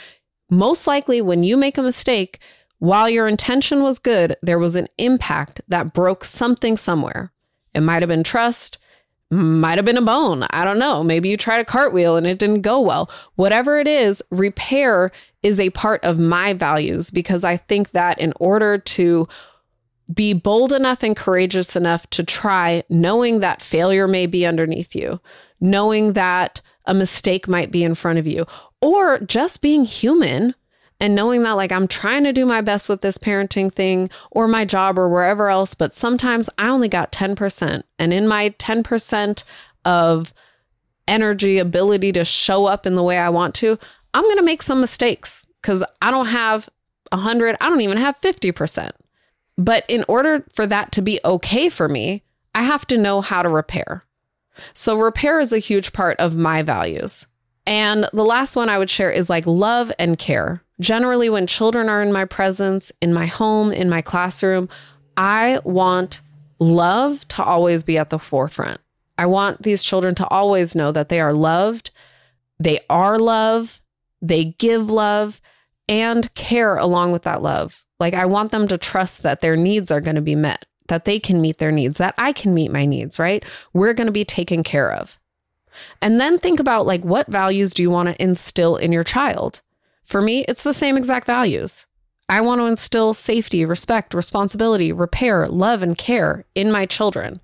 Most 0.50 0.86
likely, 0.86 1.22
when 1.22 1.42
you 1.42 1.56
make 1.56 1.78
a 1.78 1.82
mistake, 1.82 2.40
while 2.84 3.08
your 3.08 3.26
intention 3.26 3.82
was 3.82 3.98
good, 3.98 4.36
there 4.42 4.58
was 4.58 4.76
an 4.76 4.88
impact 4.98 5.62
that 5.68 5.94
broke 5.94 6.22
something 6.22 6.76
somewhere. 6.76 7.32
It 7.74 7.80
might 7.80 8.02
have 8.02 8.10
been 8.10 8.22
trust, 8.22 8.76
might 9.30 9.78
have 9.78 9.86
been 9.86 9.96
a 9.96 10.02
bone. 10.02 10.44
I 10.50 10.64
don't 10.64 10.78
know. 10.78 11.02
Maybe 11.02 11.30
you 11.30 11.38
tried 11.38 11.60
a 11.60 11.64
cartwheel 11.64 12.16
and 12.16 12.26
it 12.26 12.38
didn't 12.38 12.60
go 12.60 12.80
well. 12.80 13.10
Whatever 13.36 13.80
it 13.80 13.88
is, 13.88 14.22
repair 14.30 15.10
is 15.42 15.58
a 15.58 15.70
part 15.70 16.04
of 16.04 16.18
my 16.18 16.52
values 16.52 17.10
because 17.10 17.42
I 17.42 17.56
think 17.56 17.92
that 17.92 18.20
in 18.20 18.34
order 18.38 18.76
to 18.76 19.26
be 20.12 20.34
bold 20.34 20.74
enough 20.74 21.02
and 21.02 21.16
courageous 21.16 21.76
enough 21.76 22.08
to 22.10 22.22
try, 22.22 22.84
knowing 22.90 23.40
that 23.40 23.62
failure 23.62 24.06
may 24.06 24.26
be 24.26 24.44
underneath 24.44 24.94
you, 24.94 25.20
knowing 25.58 26.12
that 26.12 26.60
a 26.84 26.92
mistake 26.92 27.48
might 27.48 27.70
be 27.70 27.82
in 27.82 27.94
front 27.94 28.18
of 28.18 28.26
you, 28.26 28.44
or 28.82 29.20
just 29.20 29.62
being 29.62 29.86
human 29.86 30.54
and 31.04 31.14
knowing 31.14 31.42
that 31.42 31.52
like 31.52 31.70
I'm 31.70 31.86
trying 31.86 32.24
to 32.24 32.32
do 32.32 32.46
my 32.46 32.62
best 32.62 32.88
with 32.88 33.02
this 33.02 33.18
parenting 33.18 33.70
thing 33.70 34.08
or 34.30 34.48
my 34.48 34.64
job 34.64 34.98
or 34.98 35.10
wherever 35.10 35.50
else, 35.50 35.74
but 35.74 35.94
sometimes 35.94 36.48
I 36.56 36.68
only 36.68 36.88
got 36.88 37.12
10%. 37.12 37.82
And 37.98 38.14
in 38.14 38.26
my 38.26 38.54
10% 38.58 39.44
of 39.84 40.32
energy, 41.06 41.58
ability 41.58 42.12
to 42.12 42.24
show 42.24 42.64
up 42.64 42.86
in 42.86 42.94
the 42.94 43.02
way 43.02 43.18
I 43.18 43.28
want 43.28 43.54
to, 43.56 43.78
I'm 44.14 44.24
going 44.24 44.38
to 44.38 44.42
make 44.42 44.62
some 44.62 44.80
mistakes 44.80 45.44
because 45.60 45.84
I 46.00 46.10
don't 46.10 46.28
have 46.28 46.70
100, 47.10 47.56
I 47.60 47.68
don't 47.68 47.82
even 47.82 47.98
have 47.98 48.18
50%. 48.22 48.90
But 49.58 49.84
in 49.88 50.06
order 50.08 50.46
for 50.54 50.64
that 50.64 50.90
to 50.92 51.02
be 51.02 51.20
okay 51.22 51.68
for 51.68 51.86
me, 51.86 52.22
I 52.54 52.62
have 52.62 52.86
to 52.86 52.96
know 52.96 53.20
how 53.20 53.42
to 53.42 53.50
repair. 53.50 54.04
So, 54.72 54.98
repair 54.98 55.38
is 55.38 55.52
a 55.52 55.58
huge 55.58 55.92
part 55.92 56.18
of 56.18 56.34
my 56.34 56.62
values. 56.62 57.26
And 57.66 58.08
the 58.14 58.24
last 58.24 58.56
one 58.56 58.70
I 58.70 58.78
would 58.78 58.88
share 58.88 59.10
is 59.10 59.28
like 59.28 59.46
love 59.46 59.92
and 59.98 60.18
care. 60.18 60.63
Generally, 60.80 61.30
when 61.30 61.46
children 61.46 61.88
are 61.88 62.02
in 62.02 62.12
my 62.12 62.24
presence, 62.24 62.90
in 63.00 63.12
my 63.14 63.26
home, 63.26 63.72
in 63.72 63.88
my 63.88 64.02
classroom, 64.02 64.68
I 65.16 65.60
want 65.64 66.20
love 66.58 67.26
to 67.28 67.44
always 67.44 67.82
be 67.84 67.98
at 67.98 68.10
the 68.10 68.18
forefront. 68.18 68.80
I 69.16 69.26
want 69.26 69.62
these 69.62 69.82
children 69.82 70.14
to 70.16 70.28
always 70.28 70.74
know 70.74 70.90
that 70.90 71.08
they 71.08 71.20
are 71.20 71.32
loved, 71.32 71.90
they 72.58 72.80
are 72.90 73.18
love, 73.18 73.80
they 74.20 74.44
give 74.44 74.90
love, 74.90 75.40
and 75.88 76.32
care 76.34 76.76
along 76.76 77.12
with 77.12 77.22
that 77.22 77.42
love. 77.42 77.84
Like, 78.00 78.14
I 78.14 78.24
want 78.24 78.50
them 78.50 78.66
to 78.68 78.78
trust 78.78 79.22
that 79.22 79.40
their 79.40 79.56
needs 79.56 79.90
are 79.90 80.00
going 80.00 80.16
to 80.16 80.22
be 80.22 80.34
met, 80.34 80.64
that 80.88 81.04
they 81.04 81.20
can 81.20 81.40
meet 81.40 81.58
their 81.58 81.70
needs, 81.70 81.98
that 81.98 82.14
I 82.18 82.32
can 82.32 82.54
meet 82.54 82.72
my 82.72 82.86
needs, 82.86 83.18
right? 83.18 83.44
We're 83.72 83.94
going 83.94 84.06
to 84.06 84.12
be 84.12 84.24
taken 84.24 84.64
care 84.64 84.92
of. 84.92 85.20
And 86.00 86.20
then 86.20 86.38
think 86.38 86.58
about 86.58 86.86
like, 86.86 87.04
what 87.04 87.28
values 87.28 87.74
do 87.74 87.82
you 87.82 87.90
want 87.90 88.08
to 88.08 88.22
instill 88.22 88.76
in 88.76 88.92
your 88.92 89.04
child? 89.04 89.60
For 90.04 90.22
me, 90.22 90.44
it's 90.46 90.62
the 90.62 90.74
same 90.74 90.96
exact 90.96 91.26
values. 91.26 91.86
I 92.28 92.40
want 92.40 92.60
to 92.60 92.66
instill 92.66 93.14
safety, 93.14 93.64
respect, 93.64 94.14
responsibility, 94.14 94.92
repair, 94.92 95.48
love, 95.48 95.82
and 95.82 95.96
care 95.96 96.44
in 96.54 96.70
my 96.70 96.86
children. 96.86 97.40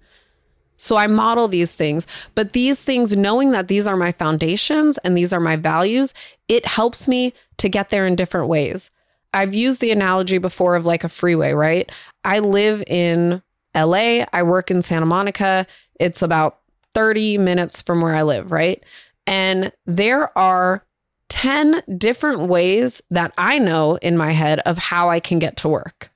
So 0.76 0.96
I 0.96 1.06
model 1.08 1.48
these 1.48 1.74
things, 1.74 2.06
but 2.34 2.54
these 2.54 2.82
things, 2.82 3.14
knowing 3.14 3.50
that 3.50 3.68
these 3.68 3.86
are 3.86 3.96
my 3.96 4.12
foundations 4.12 4.96
and 4.98 5.14
these 5.16 5.32
are 5.32 5.40
my 5.40 5.56
values, 5.56 6.14
it 6.48 6.64
helps 6.64 7.06
me 7.06 7.34
to 7.58 7.68
get 7.68 7.90
there 7.90 8.06
in 8.06 8.16
different 8.16 8.48
ways. 8.48 8.90
I've 9.34 9.54
used 9.54 9.80
the 9.80 9.90
analogy 9.90 10.38
before 10.38 10.76
of 10.76 10.86
like 10.86 11.04
a 11.04 11.08
freeway, 11.10 11.52
right? 11.52 11.90
I 12.24 12.38
live 12.38 12.82
in 12.86 13.42
LA, 13.74 14.24
I 14.32 14.42
work 14.42 14.70
in 14.70 14.80
Santa 14.80 15.06
Monica. 15.06 15.66
It's 16.00 16.22
about 16.22 16.60
30 16.94 17.38
minutes 17.38 17.82
from 17.82 18.00
where 18.00 18.14
I 18.14 18.22
live, 18.22 18.50
right? 18.50 18.82
And 19.26 19.72
there 19.84 20.36
are 20.36 20.84
10 21.30 21.82
different 21.96 22.42
ways 22.42 23.00
that 23.10 23.32
I 23.38 23.58
know 23.58 23.96
in 23.96 24.16
my 24.16 24.32
head 24.32 24.60
of 24.60 24.76
how 24.76 25.08
I 25.08 25.20
can 25.20 25.38
get 25.38 25.56
to 25.58 25.68
work. 25.68 26.10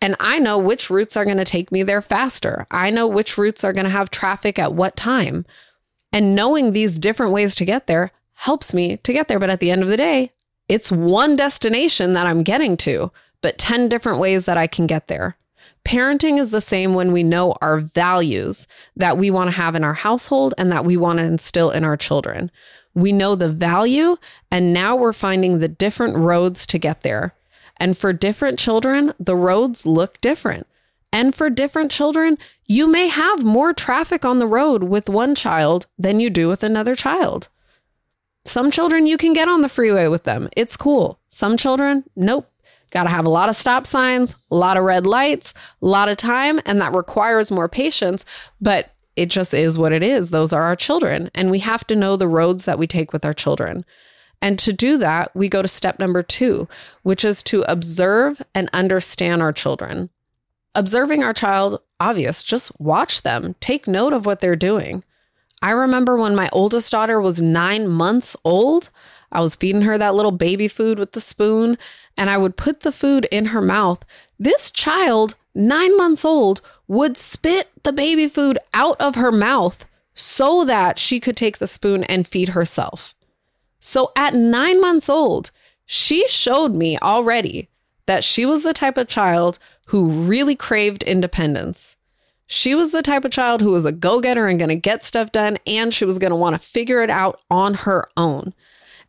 And 0.00 0.16
I 0.20 0.38
know 0.38 0.58
which 0.58 0.90
routes 0.90 1.16
are 1.16 1.24
going 1.24 1.38
to 1.38 1.44
take 1.44 1.72
me 1.72 1.82
there 1.82 2.00
faster. 2.00 2.66
I 2.70 2.90
know 2.90 3.06
which 3.06 3.36
routes 3.36 3.64
are 3.64 3.72
going 3.72 3.84
to 3.84 3.90
have 3.90 4.10
traffic 4.10 4.58
at 4.58 4.72
what 4.72 4.96
time. 4.96 5.44
And 6.12 6.34
knowing 6.34 6.72
these 6.72 6.98
different 6.98 7.32
ways 7.32 7.54
to 7.56 7.64
get 7.64 7.86
there 7.86 8.12
helps 8.34 8.72
me 8.72 8.96
to 8.98 9.12
get 9.12 9.28
there. 9.28 9.40
But 9.40 9.50
at 9.50 9.60
the 9.60 9.70
end 9.70 9.82
of 9.82 9.88
the 9.88 9.96
day, 9.96 10.30
it's 10.68 10.92
one 10.92 11.34
destination 11.34 12.12
that 12.12 12.26
I'm 12.26 12.42
getting 12.42 12.76
to, 12.78 13.10
but 13.40 13.58
10 13.58 13.88
different 13.88 14.20
ways 14.20 14.44
that 14.44 14.56
I 14.56 14.66
can 14.66 14.86
get 14.86 15.08
there. 15.08 15.36
Parenting 15.84 16.38
is 16.38 16.50
the 16.50 16.60
same 16.60 16.94
when 16.94 17.12
we 17.12 17.22
know 17.22 17.56
our 17.62 17.78
values 17.78 18.68
that 18.96 19.16
we 19.16 19.30
want 19.30 19.50
to 19.50 19.56
have 19.56 19.74
in 19.74 19.84
our 19.84 19.94
household 19.94 20.54
and 20.58 20.70
that 20.70 20.84
we 20.84 20.96
want 20.96 21.18
to 21.18 21.24
instill 21.24 21.70
in 21.70 21.82
our 21.82 21.96
children. 21.96 22.50
We 22.98 23.12
know 23.12 23.36
the 23.36 23.48
value, 23.48 24.16
and 24.50 24.72
now 24.72 24.96
we're 24.96 25.12
finding 25.12 25.60
the 25.60 25.68
different 25.68 26.16
roads 26.16 26.66
to 26.66 26.78
get 26.78 27.02
there. 27.02 27.32
And 27.76 27.96
for 27.96 28.12
different 28.12 28.58
children, 28.58 29.12
the 29.20 29.36
roads 29.36 29.86
look 29.86 30.20
different. 30.20 30.66
And 31.12 31.32
for 31.32 31.48
different 31.48 31.92
children, 31.92 32.38
you 32.66 32.88
may 32.88 33.06
have 33.06 33.44
more 33.44 33.72
traffic 33.72 34.24
on 34.24 34.40
the 34.40 34.48
road 34.48 34.82
with 34.82 35.08
one 35.08 35.36
child 35.36 35.86
than 35.96 36.18
you 36.18 36.28
do 36.28 36.48
with 36.48 36.64
another 36.64 36.96
child. 36.96 37.48
Some 38.44 38.72
children, 38.72 39.06
you 39.06 39.16
can 39.16 39.32
get 39.32 39.48
on 39.48 39.60
the 39.60 39.68
freeway 39.68 40.08
with 40.08 40.24
them. 40.24 40.48
It's 40.56 40.76
cool. 40.76 41.20
Some 41.28 41.56
children, 41.56 42.02
nope. 42.16 42.50
Got 42.90 43.04
to 43.04 43.10
have 43.10 43.26
a 43.26 43.30
lot 43.30 43.48
of 43.48 43.54
stop 43.54 43.86
signs, 43.86 44.34
a 44.50 44.56
lot 44.56 44.76
of 44.76 44.82
red 44.82 45.06
lights, 45.06 45.54
a 45.80 45.86
lot 45.86 46.08
of 46.08 46.16
time, 46.16 46.58
and 46.66 46.80
that 46.80 46.94
requires 46.94 47.52
more 47.52 47.68
patience. 47.68 48.24
But 48.60 48.92
it 49.18 49.30
just 49.30 49.52
is 49.52 49.78
what 49.78 49.92
it 49.92 50.02
is. 50.02 50.30
Those 50.30 50.52
are 50.52 50.62
our 50.62 50.76
children. 50.76 51.28
And 51.34 51.50
we 51.50 51.58
have 51.58 51.84
to 51.88 51.96
know 51.96 52.16
the 52.16 52.28
roads 52.28 52.64
that 52.66 52.78
we 52.78 52.86
take 52.86 53.12
with 53.12 53.24
our 53.24 53.34
children. 53.34 53.84
And 54.40 54.58
to 54.60 54.72
do 54.72 54.96
that, 54.98 55.34
we 55.34 55.48
go 55.48 55.60
to 55.60 55.66
step 55.68 55.98
number 55.98 56.22
two, 56.22 56.68
which 57.02 57.24
is 57.24 57.42
to 57.44 57.62
observe 57.62 58.40
and 58.54 58.70
understand 58.72 59.42
our 59.42 59.52
children. 59.52 60.10
Observing 60.76 61.24
our 61.24 61.32
child, 61.32 61.80
obvious, 61.98 62.44
just 62.44 62.70
watch 62.80 63.22
them, 63.22 63.56
take 63.58 63.88
note 63.88 64.12
of 64.12 64.24
what 64.24 64.38
they're 64.38 64.54
doing. 64.54 65.02
I 65.60 65.70
remember 65.70 66.16
when 66.16 66.36
my 66.36 66.48
oldest 66.52 66.92
daughter 66.92 67.20
was 67.20 67.42
nine 67.42 67.88
months 67.88 68.36
old, 68.44 68.90
I 69.32 69.40
was 69.40 69.56
feeding 69.56 69.82
her 69.82 69.98
that 69.98 70.14
little 70.14 70.30
baby 70.30 70.68
food 70.68 71.00
with 71.00 71.12
the 71.12 71.20
spoon, 71.20 71.76
and 72.16 72.30
I 72.30 72.38
would 72.38 72.56
put 72.56 72.80
the 72.80 72.92
food 72.92 73.26
in 73.32 73.46
her 73.46 73.60
mouth. 73.60 74.04
This 74.38 74.70
child, 74.70 75.34
nine 75.56 75.96
months 75.96 76.24
old, 76.24 76.60
would 76.88 77.16
spit 77.16 77.70
the 77.84 77.92
baby 77.92 78.26
food 78.26 78.58
out 78.74 79.00
of 79.00 79.14
her 79.14 79.30
mouth 79.30 79.84
so 80.14 80.64
that 80.64 80.98
she 80.98 81.20
could 81.20 81.36
take 81.36 81.58
the 81.58 81.66
spoon 81.66 82.02
and 82.04 82.26
feed 82.26 82.50
herself. 82.50 83.14
So 83.78 84.10
at 84.16 84.34
nine 84.34 84.80
months 84.80 85.08
old, 85.08 85.50
she 85.86 86.26
showed 86.26 86.74
me 86.74 86.98
already 86.98 87.68
that 88.06 88.24
she 88.24 88.44
was 88.44 88.62
the 88.62 88.72
type 88.72 88.96
of 88.96 89.06
child 89.06 89.58
who 89.86 90.08
really 90.08 90.56
craved 90.56 91.02
independence. 91.04 91.96
She 92.46 92.74
was 92.74 92.90
the 92.90 93.02
type 93.02 93.24
of 93.24 93.30
child 93.30 93.60
who 93.60 93.70
was 93.70 93.84
a 93.84 93.92
go 93.92 94.20
getter 94.20 94.46
and 94.46 94.58
going 94.58 94.70
to 94.70 94.76
get 94.76 95.04
stuff 95.04 95.30
done, 95.30 95.58
and 95.66 95.92
she 95.92 96.06
was 96.06 96.18
going 96.18 96.30
to 96.30 96.36
want 96.36 96.56
to 96.56 96.66
figure 96.66 97.02
it 97.02 97.10
out 97.10 97.40
on 97.50 97.74
her 97.74 98.08
own. 98.16 98.54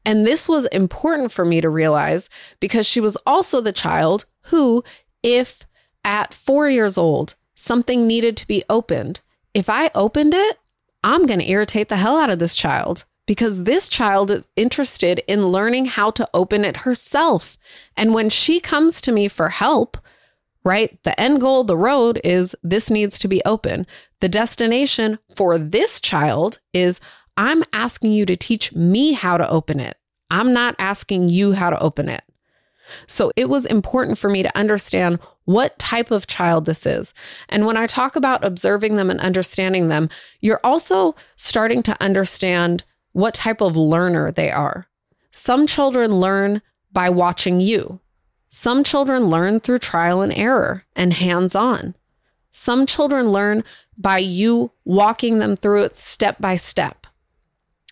And 0.05 0.27
this 0.27 0.47
was 0.47 0.65
important 0.67 1.31
for 1.31 1.45
me 1.45 1.61
to 1.61 1.69
realize 1.69 2.29
because 2.59 2.85
she 2.85 2.99
was 2.99 3.17
also 3.25 3.61
the 3.61 3.71
child 3.71 4.25
who, 4.43 4.83
if 5.23 5.63
at 6.03 6.33
four 6.33 6.69
years 6.69 6.97
old, 6.97 7.35
something 7.59 8.07
needed 8.07 8.37
to 8.37 8.47
be 8.47 8.63
opened. 8.69 9.19
If 9.53 9.69
I 9.69 9.91
opened 9.93 10.33
it, 10.33 10.57
I'm 11.03 11.25
going 11.25 11.39
to 11.39 11.49
irritate 11.49 11.89
the 11.89 11.97
hell 11.97 12.17
out 12.17 12.29
of 12.29 12.39
this 12.39 12.55
child 12.55 13.05
because 13.25 13.63
this 13.63 13.87
child 13.87 14.31
is 14.31 14.47
interested 14.55 15.21
in 15.27 15.49
learning 15.49 15.85
how 15.85 16.09
to 16.11 16.27
open 16.33 16.63
it 16.63 16.77
herself. 16.77 17.57
And 17.95 18.13
when 18.13 18.29
she 18.29 18.59
comes 18.59 19.01
to 19.01 19.11
me 19.11 19.27
for 19.27 19.49
help, 19.49 19.97
right, 20.63 20.97
the 21.03 21.19
end 21.19 21.41
goal, 21.41 21.63
the 21.63 21.77
road 21.77 22.19
is 22.23 22.55
this 22.63 22.89
needs 22.89 23.19
to 23.19 23.27
be 23.27 23.41
open. 23.45 23.85
The 24.21 24.29
destination 24.29 25.19
for 25.35 25.57
this 25.57 25.99
child 25.99 26.59
is 26.73 27.01
I'm 27.37 27.63
asking 27.71 28.13
you 28.13 28.25
to 28.25 28.35
teach 28.35 28.73
me 28.73 29.13
how 29.13 29.37
to 29.37 29.49
open 29.49 29.79
it. 29.79 29.97
I'm 30.31 30.53
not 30.53 30.75
asking 30.79 31.29
you 31.29 31.53
how 31.53 31.69
to 31.69 31.79
open 31.79 32.09
it. 32.09 32.23
So 33.07 33.31
it 33.35 33.49
was 33.49 33.65
important 33.65 34.17
for 34.17 34.29
me 34.29 34.43
to 34.43 34.57
understand 34.57 35.19
what 35.45 35.79
type 35.79 36.11
of 36.11 36.27
child 36.27 36.65
this 36.65 36.85
is. 36.85 37.13
And 37.47 37.65
when 37.65 37.77
I 37.77 37.87
talk 37.87 38.15
about 38.15 38.43
observing 38.43 38.95
them 38.95 39.09
and 39.09 39.19
understanding 39.19 39.87
them, 39.87 40.09
you're 40.41 40.61
also 40.63 41.15
starting 41.35 41.81
to 41.83 41.97
understand 42.01 42.83
what 43.13 43.33
type 43.33 43.61
of 43.61 43.75
learner 43.75 44.31
they 44.31 44.51
are. 44.51 44.87
Some 45.31 45.67
children 45.67 46.11
learn 46.11 46.61
by 46.91 47.09
watching 47.09 47.59
you. 47.59 47.99
Some 48.49 48.83
children 48.83 49.23
learn 49.25 49.59
through 49.59 49.79
trial 49.79 50.21
and 50.21 50.33
error 50.33 50.85
and 50.95 51.13
hands 51.13 51.55
on. 51.55 51.95
Some 52.51 52.85
children 52.85 53.31
learn 53.31 53.63
by 53.97 54.17
you 54.17 54.71
walking 54.85 55.39
them 55.39 55.55
through 55.55 55.83
it 55.83 55.97
step 55.97 56.37
by 56.39 56.55
step. 56.55 57.05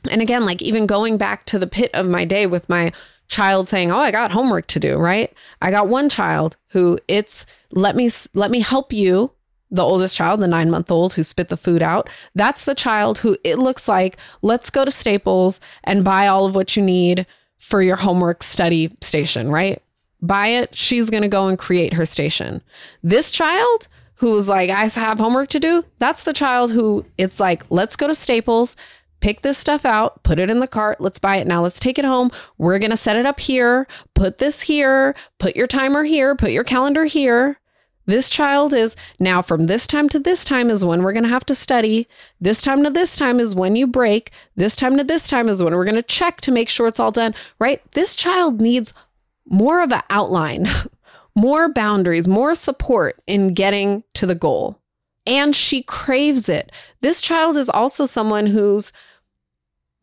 And 0.10 0.22
again, 0.22 0.46
like 0.46 0.62
even 0.62 0.88
going 0.88 1.18
back 1.18 1.46
to 1.46 1.60
the 1.60 1.68
pit 1.68 1.92
of 1.94 2.08
my 2.08 2.26
day 2.26 2.48
with 2.48 2.70
my 2.70 2.92
child 3.28 3.68
saying, 3.68 3.92
"Oh, 3.92 4.00
I 4.00 4.12
got 4.12 4.32
homework 4.32 4.68
to 4.68 4.80
do," 4.80 4.98
right? 4.98 5.32
I 5.62 5.72
got 5.72 5.88
one 5.88 6.10
child 6.10 6.58
who 6.70 7.00
it's 7.08 7.46
let 7.72 7.96
me 7.96 8.10
let 8.34 8.52
me 8.52 8.60
help 8.60 8.94
you 8.94 9.32
the 9.70 9.84
oldest 9.84 10.16
child, 10.16 10.40
the 10.40 10.48
nine 10.48 10.70
month 10.70 10.92
old 10.92 11.14
who 11.14 11.24
spit 11.24 11.50
the 11.50 11.58
food 11.58 11.82
out, 11.82 12.10
that's 12.36 12.66
the 12.66 12.76
child 12.76 13.20
who 13.20 13.38
it 13.44 13.58
looks 13.58 13.88
like, 13.88 14.18
let's 14.42 14.70
go 14.70 14.86
to 14.86 14.92
Staples 14.92 15.60
and 15.84 16.04
buy 16.04 16.28
all 16.28 16.46
of 16.46 16.56
what 16.56 16.76
you 16.76 16.84
need 16.84 17.26
for 17.58 17.82
your 17.82 17.98
homework 17.98 18.44
study 18.44 18.96
station, 19.02 19.50
right? 19.50 19.82
Buy 20.22 20.48
it. 20.48 20.76
She's 20.76 21.10
going 21.10 21.24
to 21.24 21.30
go 21.30 21.48
and 21.48 21.60
create 21.60 21.94
her 21.94 22.06
station. 22.06 22.62
This 23.04 23.30
child 23.30 23.88
who's 24.16 24.50
like, 24.50 24.70
I 24.70 24.86
have 24.86 25.20
homework 25.20 25.50
to 25.50 25.60
do. 25.60 25.84
That's 26.00 26.24
the 26.24 26.34
child 26.34 26.72
who 26.72 27.06
it's 27.18 27.40
like, 27.40 27.64
let's 27.70 27.96
go 27.96 28.08
to 28.08 28.16
Staples, 28.16 28.76
pick 29.20 29.42
this 29.42 29.58
stuff 29.58 29.86
out, 29.86 30.24
put 30.24 30.40
it 30.40 30.50
in 30.50 30.60
the 30.60 30.68
cart, 30.68 31.02
let's 31.02 31.20
buy 31.20 31.38
it 31.38 31.48
now, 31.48 31.62
let's 31.62 31.80
take 31.80 31.98
it 31.98 32.06
home. 32.06 32.32
We're 32.58 32.80
going 32.80 32.92
to 32.92 32.98
set 32.98 33.18
it 33.18 33.26
up 33.26 33.40
here, 33.40 33.88
put 34.14 34.38
this 34.38 34.62
here, 34.64 35.16
put 35.40 35.56
your 35.56 35.68
timer 35.68 36.04
here, 36.04 36.36
put 36.36 36.52
your 36.52 36.64
calendar 36.64 37.06
here. 37.06 37.60
This 38.08 38.30
child 38.30 38.74
is 38.74 38.96
now 39.20 39.42
from 39.42 39.66
this 39.66 39.86
time 39.86 40.08
to 40.10 40.20
this 40.20 40.46
time 40.46 40.70
is 40.70 40.86
when 40.86 41.04
we're 41.04 41.12
going 41.12 41.24
to 41.24 41.30
have 41.30 41.46
to 41.48 41.56
study. 41.56 42.08
This 42.40 42.62
time 42.62 42.84
to 42.86 42.90
this 42.90 43.18
time 43.18 43.40
is 43.40 43.54
when 43.54 43.76
you 43.76 43.86
break. 43.86 44.32
This 44.56 44.78
time 44.78 44.96
to 44.98 45.04
this 45.04 45.28
time 45.28 45.50
is 45.50 45.62
when 45.62 45.76
we're 45.76 45.84
going 45.84 45.96
to 45.96 46.02
check 46.02 46.40
to 46.42 46.52
make 46.52 46.70
sure 46.70 46.88
it's 46.88 47.02
all 47.02 47.12
done, 47.12 47.36
right? 47.60 47.82
This 47.92 48.16
child 48.16 48.62
needs 48.62 48.94
more 49.46 49.82
of 49.82 49.92
an 49.92 50.04
outline, 50.10 50.68
more 51.36 51.68
boundaries, 51.68 52.30
more 52.30 52.56
support 52.56 53.22
in 53.28 53.54
getting 53.54 54.06
to 54.14 54.26
the 54.26 54.36
goal. 54.36 54.80
And 55.28 55.56
she 55.56 55.84
craves 55.84 56.50
it. 56.50 56.72
This 57.02 57.22
child 57.22 57.58
is 57.58 57.70
also 57.70 58.06
someone 58.06 58.48
who's 58.48 58.92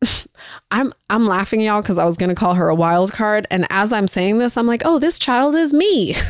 I'm 0.71 0.93
I'm 1.09 1.25
laughing 1.25 1.61
y'all 1.61 1.83
cuz 1.83 1.97
I 1.97 2.05
was 2.05 2.15
going 2.15 2.29
to 2.29 2.35
call 2.35 2.53
her 2.53 2.69
a 2.69 2.75
wild 2.75 3.11
card 3.11 3.47
and 3.49 3.65
as 3.69 3.91
I'm 3.91 4.07
saying 4.07 4.37
this 4.37 4.55
I'm 4.55 4.67
like, 4.67 4.83
"Oh, 4.85 4.99
this 4.99 5.19
child 5.19 5.55
is 5.55 5.73
me." 5.73 6.13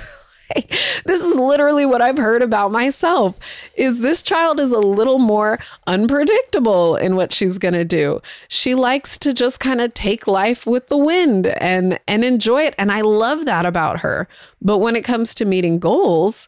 this 1.05 1.21
is 1.21 1.37
literally 1.37 1.85
what 1.85 2.01
I've 2.01 2.17
heard 2.17 2.41
about 2.41 2.71
myself 2.71 3.39
is 3.75 3.99
this 3.99 4.21
child 4.21 4.59
is 4.59 4.71
a 4.71 4.79
little 4.79 5.19
more 5.19 5.59
unpredictable 5.87 6.95
in 6.95 7.15
what 7.15 7.31
she's 7.31 7.57
going 7.57 7.73
to 7.73 7.85
do. 7.85 8.21
She 8.47 8.75
likes 8.75 9.17
to 9.19 9.33
just 9.33 9.59
kind 9.59 9.81
of 9.81 9.93
take 9.93 10.27
life 10.27 10.65
with 10.65 10.87
the 10.87 10.97
wind 10.97 11.47
and 11.47 11.99
and 12.07 12.23
enjoy 12.23 12.63
it 12.63 12.75
and 12.77 12.91
I 12.91 13.01
love 13.01 13.45
that 13.45 13.65
about 13.65 13.99
her. 14.01 14.27
But 14.61 14.79
when 14.79 14.95
it 14.95 15.03
comes 15.03 15.33
to 15.35 15.45
meeting 15.45 15.79
goals, 15.79 16.47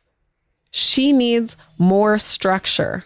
she 0.71 1.13
needs 1.13 1.57
more 1.77 2.19
structure. 2.19 3.05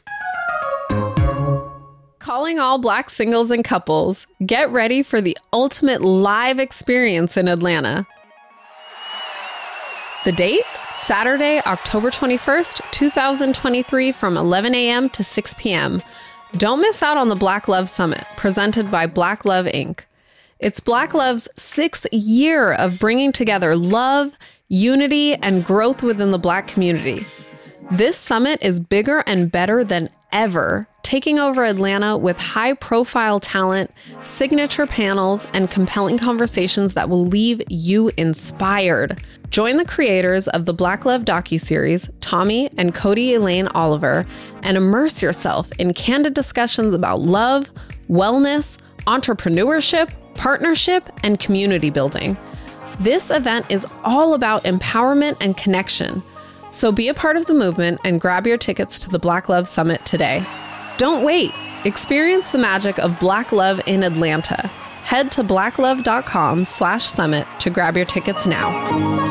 Calling 2.20 2.60
all 2.60 2.78
black 2.78 3.10
singles 3.10 3.50
and 3.52 3.64
couples, 3.64 4.28
get 4.46 4.70
ready 4.70 5.02
for 5.02 5.22
the 5.22 5.38
ultimate 5.52 6.02
live 6.02 6.60
experience 6.60 7.36
in 7.36 7.48
Atlanta. 7.48 8.06
The 10.24 10.32
date? 10.32 10.62
Saturday, 10.94 11.62
October 11.66 12.12
21st, 12.12 12.92
2023, 12.92 14.12
from 14.12 14.38
11 14.38 14.76
a.m. 14.76 15.10
to 15.10 15.24
6 15.24 15.54
p.m. 15.56 16.02
Don't 16.54 16.82
miss 16.82 17.02
out 17.02 17.18
on 17.18 17.30
the 17.30 17.36
Black 17.36 17.68
Love 17.68 17.90
Summit, 17.90 18.26
presented 18.36 18.92
by 18.92 19.08
Black 19.08 19.46
Love 19.46 19.66
Inc. 19.66 20.02
It's 20.60 20.80
Black 20.80 21.16
Love's 21.16 21.48
sixth 21.56 22.06
year 22.12 22.74
of 22.74 23.00
bringing 23.00 23.32
together 23.32 23.76
love, 23.76 24.38
unity, 24.68 25.34
and 25.36 25.66
growth 25.66 26.04
within 26.04 26.30
the 26.30 26.38
Black 26.38 26.68
community. 26.68 27.26
This 27.92 28.18
summit 28.18 28.64
is 28.64 28.80
bigger 28.80 29.22
and 29.28 29.52
better 29.52 29.84
than 29.84 30.10
ever, 30.32 30.88
taking 31.04 31.40
over 31.40 31.66
Atlanta 31.66 32.18
with 32.18 32.40
high 32.40 32.72
profile 32.74 33.42
talent, 33.42 33.92
signature 34.24 34.88
panels, 34.88 35.46
and 35.54 35.70
compelling 35.70 36.18
conversations 36.18 36.94
that 36.94 37.10
will 37.10 37.26
leave 37.26 37.62
you 37.68 38.10
inspired. 38.16 39.22
Join 39.50 39.76
the 39.76 39.84
creators 39.84 40.48
of 40.48 40.64
the 40.64 40.74
Black 40.74 41.04
Love 41.04 41.26
docuseries, 41.26 42.10
Tommy 42.22 42.70
and 42.78 42.96
Codie 42.96 43.36
Elaine 43.36 43.68
Oliver, 43.68 44.26
and 44.64 44.78
immerse 44.78 45.22
yourself 45.22 45.70
in 45.74 45.94
candid 45.94 46.34
discussions 46.34 46.94
about 46.94 47.20
love, 47.20 47.72
wellness, 48.10 48.78
entrepreneurship, 49.06 50.10
partnership, 50.36 51.10
and 51.24 51.42
community 51.42 51.90
building. 51.90 52.38
This 53.02 53.32
event 53.32 53.70
is 53.70 53.86
all 54.06 54.34
about 54.34 54.64
empowerment 54.64 55.36
and 55.42 55.58
connection. 55.58 56.24
So 56.72 56.92
be 56.92 57.10
a 57.10 57.14
part 57.14 57.38
of 57.38 57.46
the 57.46 57.54
movement 57.54 58.02
and 58.04 58.20
grab 58.20 58.48
your 58.48 58.58
tickets 58.58 59.00
to 59.00 59.10
the 59.10 59.20
Black 59.20 59.50
Love 59.50 59.68
Summit 59.68 60.04
today. 60.06 60.46
Don't 60.98 61.24
wait. 61.24 61.52
Experience 61.86 62.52
the 62.52 62.58
magic 62.58 63.00
of 63.00 63.20
Black 63.20 63.52
Love 63.52 63.82
in 63.86 64.04
Atlanta. 64.04 64.68
Head 65.04 65.32
to 65.34 65.44
blacklove.com 65.44 66.64
slash 66.64 67.06
summit 67.06 67.48
to 67.60 67.70
grab 67.70 67.98
your 67.98 68.06
tickets 68.06 68.48
now. 68.48 69.31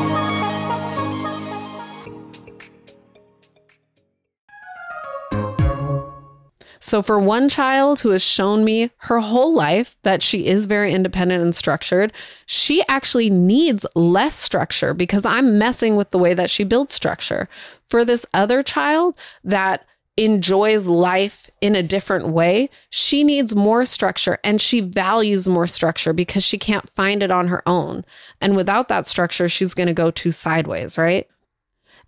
So, 6.91 7.01
for 7.01 7.17
one 7.17 7.47
child 7.47 8.01
who 8.01 8.09
has 8.09 8.21
shown 8.21 8.65
me 8.65 8.89
her 8.97 9.21
whole 9.21 9.53
life 9.53 9.95
that 10.03 10.21
she 10.21 10.47
is 10.47 10.65
very 10.65 10.91
independent 10.91 11.41
and 11.41 11.55
structured, 11.55 12.11
she 12.45 12.83
actually 12.89 13.29
needs 13.29 13.85
less 13.95 14.35
structure 14.35 14.93
because 14.93 15.23
I'm 15.23 15.57
messing 15.57 15.95
with 15.95 16.11
the 16.11 16.17
way 16.17 16.33
that 16.33 16.49
she 16.49 16.65
builds 16.65 16.93
structure. 16.93 17.47
For 17.87 18.03
this 18.03 18.25
other 18.33 18.61
child 18.61 19.15
that 19.41 19.85
enjoys 20.17 20.89
life 20.89 21.49
in 21.61 21.77
a 21.77 21.81
different 21.81 22.27
way, 22.27 22.69
she 22.89 23.23
needs 23.23 23.55
more 23.55 23.85
structure 23.85 24.37
and 24.43 24.59
she 24.59 24.81
values 24.81 25.47
more 25.47 25.67
structure 25.67 26.11
because 26.11 26.43
she 26.43 26.57
can't 26.57 26.89
find 26.89 27.23
it 27.23 27.31
on 27.31 27.47
her 27.47 27.63
own. 27.65 28.03
And 28.41 28.53
without 28.53 28.89
that 28.89 29.07
structure, 29.07 29.47
she's 29.47 29.73
going 29.73 29.87
to 29.87 29.93
go 29.93 30.11
too 30.11 30.33
sideways, 30.33 30.97
right? 30.97 31.25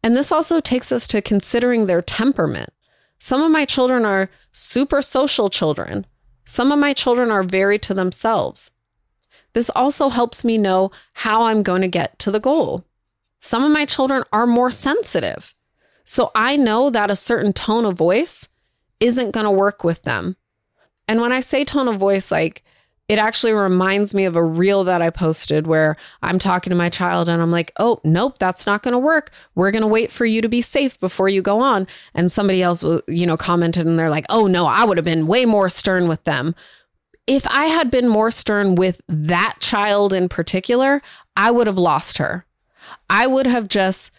And 0.03 0.13
this 0.13 0.29
also 0.29 0.59
takes 0.59 0.91
us 0.91 1.07
to 1.07 1.21
considering 1.21 1.85
their 1.85 2.01
temperament. 2.01 2.73
Some 3.23 3.41
of 3.41 3.51
my 3.51 3.63
children 3.63 4.03
are 4.03 4.29
super 4.51 5.01
social 5.01 5.47
children. 5.47 6.05
Some 6.43 6.73
of 6.73 6.79
my 6.79 6.91
children 6.91 7.31
are 7.31 7.41
very 7.41 7.79
to 7.79 7.93
themselves. 7.93 8.71
This 9.53 9.69
also 9.69 10.09
helps 10.09 10.43
me 10.43 10.57
know 10.57 10.91
how 11.13 11.43
I'm 11.43 11.63
going 11.63 11.83
to 11.83 11.87
get 11.87 12.19
to 12.19 12.31
the 12.31 12.41
goal. 12.41 12.83
Some 13.39 13.63
of 13.63 13.71
my 13.71 13.85
children 13.85 14.25
are 14.33 14.45
more 14.45 14.69
sensitive. 14.69 15.55
So 16.03 16.31
I 16.35 16.57
know 16.57 16.89
that 16.89 17.09
a 17.09 17.15
certain 17.15 17.53
tone 17.53 17.85
of 17.85 17.97
voice 17.97 18.49
isn't 18.99 19.31
going 19.31 19.45
to 19.45 19.51
work 19.51 19.85
with 19.85 20.01
them. 20.01 20.35
And 21.07 21.21
when 21.21 21.31
I 21.31 21.39
say 21.39 21.63
tone 21.63 21.87
of 21.87 21.95
voice, 21.95 22.29
like 22.29 22.61
it 23.13 23.19
actually 23.19 23.53
reminds 23.53 24.15
me 24.15 24.25
of 24.25 24.35
a 24.35 24.43
reel 24.43 24.83
that 24.85 25.03
I 25.03 25.11
posted 25.11 25.67
where 25.67 25.95
I'm 26.23 26.39
talking 26.39 26.71
to 26.71 26.75
my 26.75 26.89
child 26.89 27.29
and 27.29 27.41
I'm 27.41 27.51
like, 27.51 27.71
oh, 27.77 28.01
nope, 28.03 28.39
that's 28.39 28.65
not 28.65 28.81
going 28.81 28.93
to 28.93 28.99
work. 28.99 29.29
We're 29.53 29.69
going 29.69 29.83
to 29.83 29.87
wait 29.87 30.09
for 30.09 30.25
you 30.25 30.41
to 30.41 30.49
be 30.49 30.61
safe 30.61 30.99
before 30.99 31.29
you 31.29 31.43
go 31.43 31.59
on. 31.59 31.85
And 32.15 32.31
somebody 32.31 32.63
else, 32.63 32.83
you 33.07 33.27
know, 33.27 33.37
commented 33.37 33.85
and 33.85 33.99
they're 33.99 34.09
like, 34.09 34.25
oh, 34.29 34.47
no, 34.47 34.65
I 34.65 34.83
would 34.83 34.97
have 34.97 35.05
been 35.05 35.27
way 35.27 35.45
more 35.45 35.69
stern 35.69 36.07
with 36.07 36.23
them. 36.23 36.55
If 37.27 37.45
I 37.47 37.65
had 37.65 37.91
been 37.91 38.07
more 38.07 38.31
stern 38.31 38.73
with 38.73 38.99
that 39.07 39.57
child 39.59 40.11
in 40.11 40.27
particular, 40.27 41.01
I 41.37 41.51
would 41.51 41.67
have 41.67 41.77
lost 41.77 42.17
her. 42.17 42.47
I 43.11 43.27
would 43.27 43.45
have 43.45 43.67
just, 43.67 44.11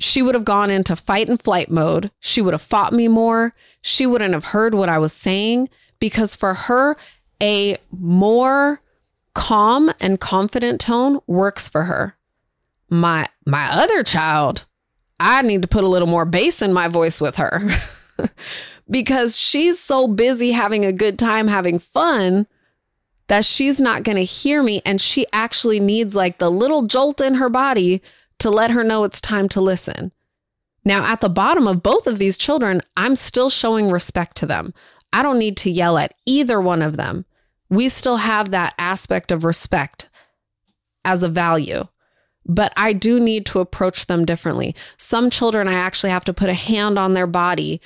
she 0.00 0.22
would 0.22 0.34
have 0.34 0.44
gone 0.44 0.70
into 0.70 0.96
fight 0.96 1.28
and 1.28 1.40
flight 1.40 1.70
mode. 1.70 2.10
She 2.18 2.42
would 2.42 2.52
have 2.54 2.62
fought 2.62 2.92
me 2.92 3.06
more. 3.06 3.54
She 3.80 4.06
wouldn't 4.06 4.34
have 4.34 4.46
heard 4.46 4.74
what 4.74 4.88
I 4.88 4.98
was 4.98 5.12
saying 5.12 5.68
because 6.00 6.34
for 6.34 6.54
her, 6.54 6.96
a 7.42 7.76
more 7.90 8.80
calm 9.34 9.92
and 10.00 10.20
confident 10.20 10.80
tone 10.80 11.20
works 11.26 11.68
for 11.68 11.84
her. 11.84 12.16
My 12.88 13.28
my 13.46 13.70
other 13.70 14.02
child, 14.02 14.64
I 15.18 15.42
need 15.42 15.62
to 15.62 15.68
put 15.68 15.84
a 15.84 15.88
little 15.88 16.08
more 16.08 16.24
bass 16.24 16.62
in 16.62 16.72
my 16.72 16.88
voice 16.88 17.20
with 17.20 17.36
her. 17.36 17.62
because 18.90 19.38
she's 19.38 19.78
so 19.78 20.08
busy 20.08 20.50
having 20.50 20.84
a 20.84 20.92
good 20.92 21.18
time, 21.18 21.46
having 21.46 21.78
fun, 21.78 22.46
that 23.28 23.44
she's 23.44 23.80
not 23.80 24.02
going 24.02 24.16
to 24.16 24.24
hear 24.24 24.62
me. 24.62 24.82
And 24.84 25.00
she 25.00 25.26
actually 25.32 25.78
needs 25.78 26.16
like 26.16 26.38
the 26.38 26.50
little 26.50 26.86
jolt 26.86 27.20
in 27.20 27.34
her 27.34 27.48
body 27.48 28.02
to 28.40 28.50
let 28.50 28.72
her 28.72 28.82
know 28.82 29.04
it's 29.04 29.20
time 29.20 29.48
to 29.50 29.60
listen. 29.60 30.12
Now, 30.84 31.04
at 31.04 31.20
the 31.20 31.28
bottom 31.28 31.68
of 31.68 31.82
both 31.82 32.06
of 32.06 32.18
these 32.18 32.38
children, 32.38 32.80
I'm 32.96 33.14
still 33.14 33.50
showing 33.50 33.90
respect 33.90 34.36
to 34.38 34.46
them. 34.46 34.74
I 35.12 35.22
don't 35.22 35.38
need 35.38 35.56
to 35.58 35.70
yell 35.70 35.98
at 35.98 36.14
either 36.26 36.60
one 36.60 36.82
of 36.82 36.96
them 36.96 37.26
we 37.70 37.88
still 37.88 38.18
have 38.18 38.50
that 38.50 38.74
aspect 38.78 39.32
of 39.32 39.44
respect 39.44 40.08
as 41.04 41.22
a 41.22 41.28
value. 41.28 41.86
But 42.44 42.72
I 42.76 42.92
do 42.92 43.20
need 43.20 43.46
to 43.46 43.60
approach 43.60 44.06
them 44.06 44.24
differently. 44.24 44.74
Some 44.96 45.30
children, 45.30 45.68
I 45.68 45.74
actually 45.74 46.10
have 46.10 46.24
to 46.24 46.34
put 46.34 46.48
a 46.48 46.54
hand 46.54 46.98
on 46.98 47.14
their 47.14 47.26
body 47.26 47.80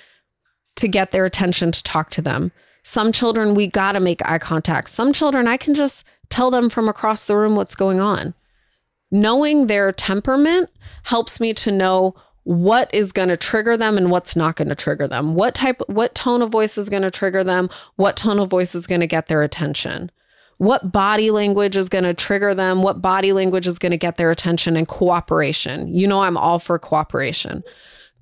to 0.77 0.89
get 0.89 1.11
their 1.11 1.25
attention 1.25 1.71
to 1.71 1.83
talk 1.83 2.11
to 2.11 2.23
them. 2.23 2.51
Some 2.83 3.13
children, 3.13 3.55
we 3.55 3.67
got 3.67 3.93
to 3.93 4.01
make 4.01 4.27
eye 4.29 4.39
contact. 4.39 4.89
Some 4.91 5.13
children, 5.13 5.47
I 5.47 5.57
can 5.57 5.75
just 5.75 6.05
tell 6.31 6.51
them 6.51 6.71
from 6.71 6.89
across 6.89 7.25
the 7.25 7.37
room 7.37 7.57
what's 7.57 7.75
going 7.75 8.01
on. 8.01 8.35
Knowing 9.11 9.67
their 9.67 9.93
temperament 9.93 10.71
helps 11.05 11.41
me 11.41 11.53
to 11.55 11.71
know 11.71 12.15
what 12.45 12.93
is 12.95 13.13
going 13.13 13.29
to 13.31 13.37
trigger 13.37 13.77
them 13.77 13.97
and 13.97 14.11
what's 14.11 14.37
not 14.37 14.57
going 14.57 14.69
to 14.69 14.75
trigger 14.75 15.09
them. 15.09 15.35
What 15.35 15.55
type, 15.55 15.81
what 15.89 16.15
tone 16.15 16.43
of 16.43 16.51
voice 16.51 16.79
is 16.79 16.89
going 16.89 17.03
to 17.03 17.11
trigger 17.11 17.43
them? 17.43 17.69
What 17.97 18.17
tone 18.17 18.39
of 18.39 18.51
voice 18.51 18.75
is 18.75 18.87
going 18.87 19.01
to 19.01 19.07
get 19.07 19.27
their 19.27 19.43
attention? 19.43 20.11
What 20.59 20.93
body 20.93 21.31
language 21.31 21.77
is 21.77 21.89
going 21.89 22.05
to 22.05 22.15
trigger 22.15 22.55
them? 22.55 22.83
What 22.83 23.03
body 23.03 23.33
language 23.33 23.67
is 23.67 23.79
going 23.79 23.93
to 23.93 23.99
get 23.99 24.17
their 24.17 24.31
attention 24.31 24.77
and 24.77 24.87
cooperation? 24.87 25.93
You 25.93 26.07
know, 26.07 26.23
I'm 26.23 26.37
all 26.37 26.59
for 26.59 26.79
cooperation. 26.79 27.65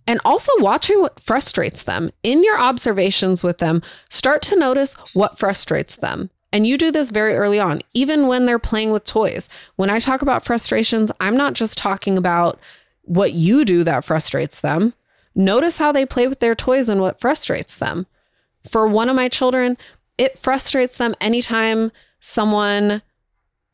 And 0.07 0.21
also 0.25 0.51
watching 0.59 1.01
what 1.01 1.21
frustrates 1.21 1.83
them. 1.83 2.11
In 2.23 2.43
your 2.43 2.59
observations 2.59 3.45
with 3.45 3.59
them, 3.59 3.83
start 4.09 4.43
to 4.43 4.57
notice 4.57 4.95
what 5.15 5.39
frustrates 5.39 5.97
them. 5.97 6.31
And 6.53 6.67
you 6.67 6.77
do 6.77 6.91
this 6.91 7.11
very 7.11 7.35
early 7.35 7.59
on, 7.59 7.81
even 7.93 8.27
when 8.27 8.47
they're 8.47 8.59
playing 8.59 8.93
with 8.93 9.05
toys. 9.05 9.49
When 9.77 9.91
I 9.91 9.99
talk 9.99 10.23
about 10.23 10.45
frustrations, 10.45 11.11
I'm 11.21 11.37
not 11.37 11.55
just 11.55 11.79
talking 11.79 12.19
about 12.19 12.59
what 13.03 13.33
you 13.33 13.65
do 13.65 13.85
that 13.85 14.05
frustrates 14.05 14.61
them. 14.61 14.95
Notice 15.35 15.79
how 15.79 15.93
they 15.93 16.07
play 16.07 16.29
with 16.29 16.41
their 16.41 16.55
toys 16.55 16.89
and 16.89 17.01
what 17.01 17.21
frustrates 17.21 17.77
them. 17.77 18.07
For 18.69 18.87
one 18.87 19.09
of 19.09 19.17
my 19.17 19.29
children, 19.29 19.77
it 20.19 20.39
frustrates 20.39 20.97
them 20.97 21.15
anytime 21.21 21.91
someone 22.21 23.03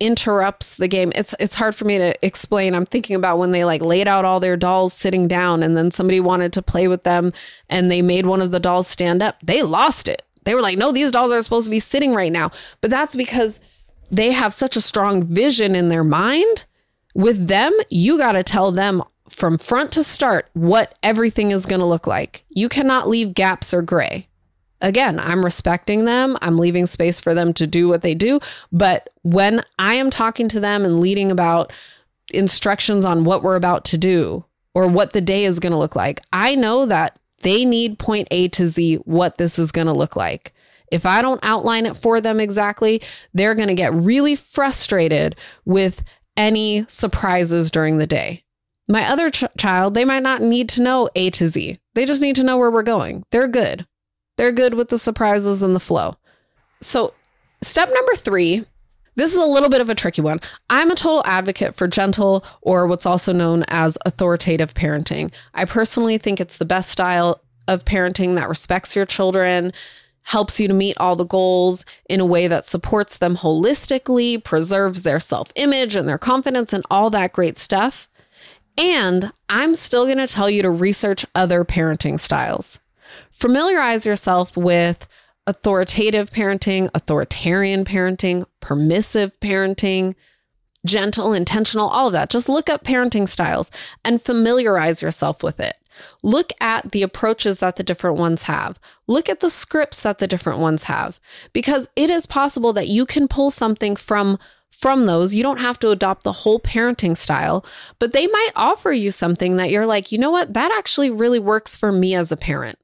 interrupts 0.01 0.77
the 0.77 0.89
game. 0.89 1.13
It's 1.15 1.35
it's 1.41 1.57
hard 1.57 1.75
for 1.75 1.85
me 1.85 1.99
to 1.99 2.15
explain. 2.25 2.75
I'm 2.75 2.87
thinking 2.87 3.17
about 3.17 3.39
when 3.39 3.51
they 3.51 3.65
like 3.65 3.83
laid 3.83 4.07
out 4.07 4.25
all 4.25 4.41
their 4.41 4.57
dolls 4.57 4.95
sitting 4.95 5.27
down 5.27 5.63
and 5.63 5.77
then 5.77 5.91
somebody 5.91 6.21
wanted 6.21 6.53
to 6.55 6.63
play 6.63 6.87
with 6.87 7.03
them 7.03 7.33
and 7.69 7.91
they 7.91 8.01
made 8.01 8.27
one 8.27 8.41
of 8.41 8.51
the 8.51 8.61
dolls 8.61 8.87
stand 8.87 9.23
up. 9.23 9.41
They 9.43 9.63
lost 9.63 10.09
it. 10.09 10.23
They 10.45 10.55
were 10.55 10.63
like, 10.63 10.79
"No, 10.79 10.93
these 10.93 11.11
dolls 11.11 11.33
are 11.33 11.43
supposed 11.43 11.67
to 11.67 11.71
be 11.71 11.81
sitting 11.81 12.15
right 12.15 12.33
now." 12.33 12.51
But 12.81 12.91
that's 12.91 13.17
because 13.17 13.61
they 14.11 14.33
have 14.33 14.55
such 14.55 14.77
a 14.77 14.81
strong 14.81 15.25
vision 15.25 15.75
in 15.75 15.89
their 15.89 16.05
mind. 16.05 16.67
With 17.15 17.49
them, 17.49 17.73
you 17.91 18.17
got 18.17 18.33
to 18.33 18.43
tell 18.45 18.71
them 18.71 19.03
from 19.29 19.59
front 19.59 19.93
to 19.93 20.03
start 20.03 20.49
what 20.55 20.97
everything 21.03 21.51
is 21.51 21.67
going 21.67 21.81
to 21.81 21.87
look 21.87 22.07
like. 22.07 22.45
You 22.49 22.69
cannot 22.69 23.09
leave 23.09 23.35
gaps 23.35 23.73
or 23.75 23.83
gray. 23.83 24.29
Again, 24.81 25.19
I'm 25.19 25.45
respecting 25.45 26.05
them. 26.05 26.37
I'm 26.41 26.57
leaving 26.57 26.87
space 26.87 27.21
for 27.21 27.35
them 27.35 27.53
to 27.55 27.67
do 27.67 27.89
what 27.89 28.03
they 28.03 28.15
do. 28.15 28.39
But 28.71 29.11
when 29.23 29.63
I 29.79 29.95
am 29.95 30.11
talking 30.11 30.49
to 30.51 30.61
them 30.61 30.85
and 30.85 31.01
leading 31.01 31.31
about 31.31 31.73
instructions 32.33 33.05
on 33.05 33.25
what 33.25 33.43
we're 33.43 33.57
about 33.57 33.85
to 33.87 33.99
do 33.99 34.45
or 34.75 34.87
what 34.87 35.13
the 35.13 35.21
day 35.21 35.45
is 35.45 35.59
going 35.59 35.73
to 35.73 35.79
look 35.79 35.97
like, 35.97 36.21
I 36.33 36.55
know 36.55 36.87
that 36.87 37.19
they 37.41 37.65
need 37.65 37.99
point 37.99 38.29
A 38.31 38.49
to 38.49 38.69
Z 38.69 38.97
what 39.05 39.39
this 39.39 39.59
is 39.59 39.73
going 39.73 39.87
to 39.87 39.93
look 39.93 40.15
like. 40.15 40.53
If 40.91 41.05
I 41.05 41.23
don't 41.23 41.41
outline 41.43 41.87
it 41.87 41.97
for 41.97 42.21
them 42.21 42.41
exactly, 42.41 43.03
they're 43.35 43.55
going 43.55 43.69
to 43.69 43.75
get 43.75 43.93
really 43.93 44.37
frustrated 44.37 45.37
with 45.65 46.03
any 46.37 46.87
surprises 46.89 47.71
during 47.71 47.99
the 47.99 48.07
day. 48.07 48.45
My 48.89 49.09
other 49.09 49.31
ch- 49.31 49.45
child, 49.59 49.95
they 49.95 50.05
might 50.05 50.23
not 50.23 50.43
need 50.43 50.69
to 50.71 50.83
know 50.83 51.09
A 51.15 51.31
to 51.31 51.47
Z. 51.49 51.79
They 51.95 52.07
just 52.07 52.23
need 52.23 52.37
to 52.37 52.45
know 52.45 52.57
where 52.57 52.71
we're 52.71 52.83
going. 52.83 53.23
They're 53.31 53.49
good. 53.49 53.87
They're 54.37 54.53
good 54.53 54.75
with 54.75 54.89
the 54.89 54.99
surprises 54.99 55.63
and 55.63 55.75
the 55.75 55.81
flow. 55.81 56.15
So, 56.81 57.15
step 57.63 57.91
number 57.93 58.15
three 58.15 58.65
this 59.19 59.33
is 59.33 59.39
a 59.39 59.45
little 59.45 59.69
bit 59.69 59.81
of 59.81 59.91
a 59.91 59.97
tricky 59.97 60.23
one. 60.23 60.41
I'm 60.71 60.93
a 60.93 60.95
total 60.95 61.25
advocate 61.27 61.75
for 61.75 61.89
gentle 61.89 62.45
or 62.63 62.87
what's 62.87 63.05
also 63.05 63.33
known 63.33 63.65
as 63.67 63.99
authoritative 64.07 64.75
parenting. 64.75 65.33
I 65.55 65.65
personally 65.65 66.19
think 66.19 66.41
it's 66.41 66.57
the 66.57 66.65
best 66.65 66.89
style 66.89 67.41
of 67.67 67.85
parenting 67.85 68.37
that 68.37 68.49
respects 68.49 68.95
your 68.95 69.07
children, 69.07 69.73
helps 70.23 70.61
you 70.61 70.69
to 70.69 70.75
meet 70.75 70.97
all 70.99 71.17
the 71.17 71.27
goals 71.27 71.85
in 72.09 72.21
a 72.21 72.25
way 72.25 72.47
that 72.47 72.65
supports 72.65 73.19
them 73.19 73.37
holistically, 73.37 74.43
preserves 74.43 75.03
their 75.03 75.19
self 75.19 75.51
image 75.57 75.97
and 75.97 76.09
their 76.09 76.17
confidence, 76.17 76.73
and 76.73 76.85
all 76.89 77.11
that 77.11 77.33
great 77.33 77.59
stuff. 77.59 78.07
And 78.79 79.33
I'm 79.49 79.75
still 79.75 80.05
going 80.05 80.19
to 80.19 80.29
tell 80.29 80.49
you 80.49 80.63
to 80.63 80.71
research 80.71 81.27
other 81.35 81.65
parenting 81.65 82.19
styles. 82.19 82.79
Familiarize 83.31 84.07
yourself 84.07 84.57
with 84.57 85.09
authoritative 85.49 86.31
parenting, 86.31 86.89
authoritarian 86.95 87.85
parenting, 87.85 88.47
permissive 88.61 89.39
parenting, 89.41 90.15
gentle, 90.87 91.33
intentional, 91.33 91.89
all 91.89 92.07
of 92.07 92.13
that. 92.13 92.31
Just 92.31 92.49
look 92.49 92.71
up 92.71 92.85
parenting 92.85 93.29
styles 93.29 93.71
and 94.05 94.23
familiarize 94.23 95.03
yourself 95.03 95.43
with 95.43 95.59
it. 95.59 95.75
Look 96.23 96.53
at 96.61 96.93
the 96.93 97.03
approaches 97.03 97.59
that 97.59 97.77
the 97.77 97.83
different 97.83 98.19
ones 98.19 98.45
have. 98.45 98.79
Look 99.09 99.29
at 99.29 99.41
the 99.41 99.51
scripts 99.51 100.03
that 100.03 100.19
the 100.19 100.29
different 100.29 100.61
ones 100.61 100.85
have 100.85 101.19
because 101.53 101.89
it 101.97 102.11
is 102.11 102.27
possible 102.27 102.73
that 102.75 102.87
you 102.87 103.05
can 103.05 103.27
pull 103.27 103.51
something 103.51 103.97
from 103.97 104.39
from 104.71 105.05
those. 105.05 105.35
You 105.35 105.43
don't 105.43 105.61
have 105.61 105.79
to 105.81 105.91
adopt 105.91 106.23
the 106.23 106.33
whole 106.33 106.61
parenting 106.61 107.17
style, 107.17 107.65
but 107.99 108.13
they 108.13 108.27
might 108.27 108.51
offer 108.55 108.93
you 108.93 109.11
something 109.11 109.57
that 109.57 109.71
you're 109.71 109.87
like, 109.87 110.13
"You 110.13 110.19
know 110.19 110.31
what? 110.31 110.55
That 110.55 110.73
actually 110.77 111.11
really 111.11 111.39
works 111.39 111.75
for 111.75 111.91
me 111.91 112.15
as 112.15 112.31
a 112.31 112.37
parent." 112.37 112.79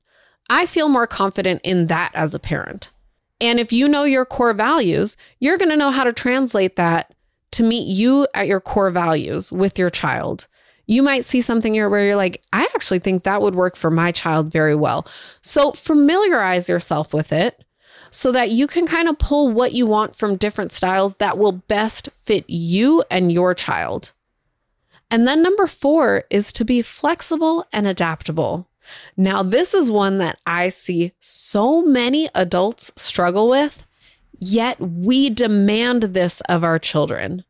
I 0.51 0.67
feel 0.67 0.89
more 0.89 1.07
confident 1.07 1.61
in 1.65 1.87
that 1.87 2.11
as 2.15 2.35
a 2.35 2.39
parent. 2.39 2.93
And 3.41 3.59
if 3.59 3.73
you 3.73 3.89
know 3.89 4.05
your 4.05 4.25
core 4.25 4.53
values, 4.53 5.17
you're 5.41 5.59
going 5.59 5.71
to 5.71 5.77
know 5.77 5.91
how 5.91 6.05
to 6.05 6.13
translate 6.13 6.77
that 6.77 7.13
to 7.53 7.63
meet 7.63 7.87
you 7.87 8.27
at 8.35 8.47
your 8.47 8.61
core 8.61 8.91
values 8.91 9.53
with 9.53 9.79
your 9.79 9.91
child. 9.91 10.47
You 10.87 11.03
might 11.03 11.25
see 11.25 11.41
something 11.41 11.75
here 11.75 11.89
where 11.89 12.05
you're 12.05 12.17
like, 12.17 12.43
I 12.53 12.63
actually 12.75 12.99
think 12.99 13.23
that 13.23 13.41
would 13.41 13.55
work 13.55 13.77
for 13.77 13.91
my 13.91 14.13
child 14.13 14.53
very 14.53 14.75
well. 14.75 15.07
So 15.41 15.73
familiarize 15.73 16.69
yourself 16.69 17.15
with 17.15 17.33
it 17.33 17.65
so 18.15 18.31
that 18.31 18.53
you 18.53 18.69
can 18.69 18.87
kind 18.87 19.09
of 19.09 19.19
pull 19.19 19.51
what 19.51 19.73
you 19.73 19.87
want 19.87 20.15
from 20.15 20.37
different 20.37 20.71
styles 20.71 21.17
that 21.17 21.37
will 21.37 21.51
best 21.51 22.09
fit 22.13 22.45
you 22.49 23.03
and 23.11 23.33
your 23.33 23.55
child. 23.55 24.13
And 25.11 25.27
then 25.27 25.43
number 25.43 25.67
four 25.67 26.23
is 26.31 26.53
to 26.53 26.65
be 26.65 26.81
flexible 26.81 27.67
and 27.73 27.89
adaptable. 27.89 28.69
Now, 29.17 29.43
this 29.43 29.75
is 29.75 29.91
one 29.91 30.19
that 30.19 30.41
I 30.47 30.69
see 30.69 31.11
so 31.19 31.83
many 31.83 32.31
adults 32.37 32.93
struggle 32.95 33.49
with, 33.49 33.85
yet 34.39 34.81
we 34.81 35.29
demand 35.29 36.05
this 36.05 36.41
of 36.43 36.63
our 36.63 36.79
children. 36.79 37.43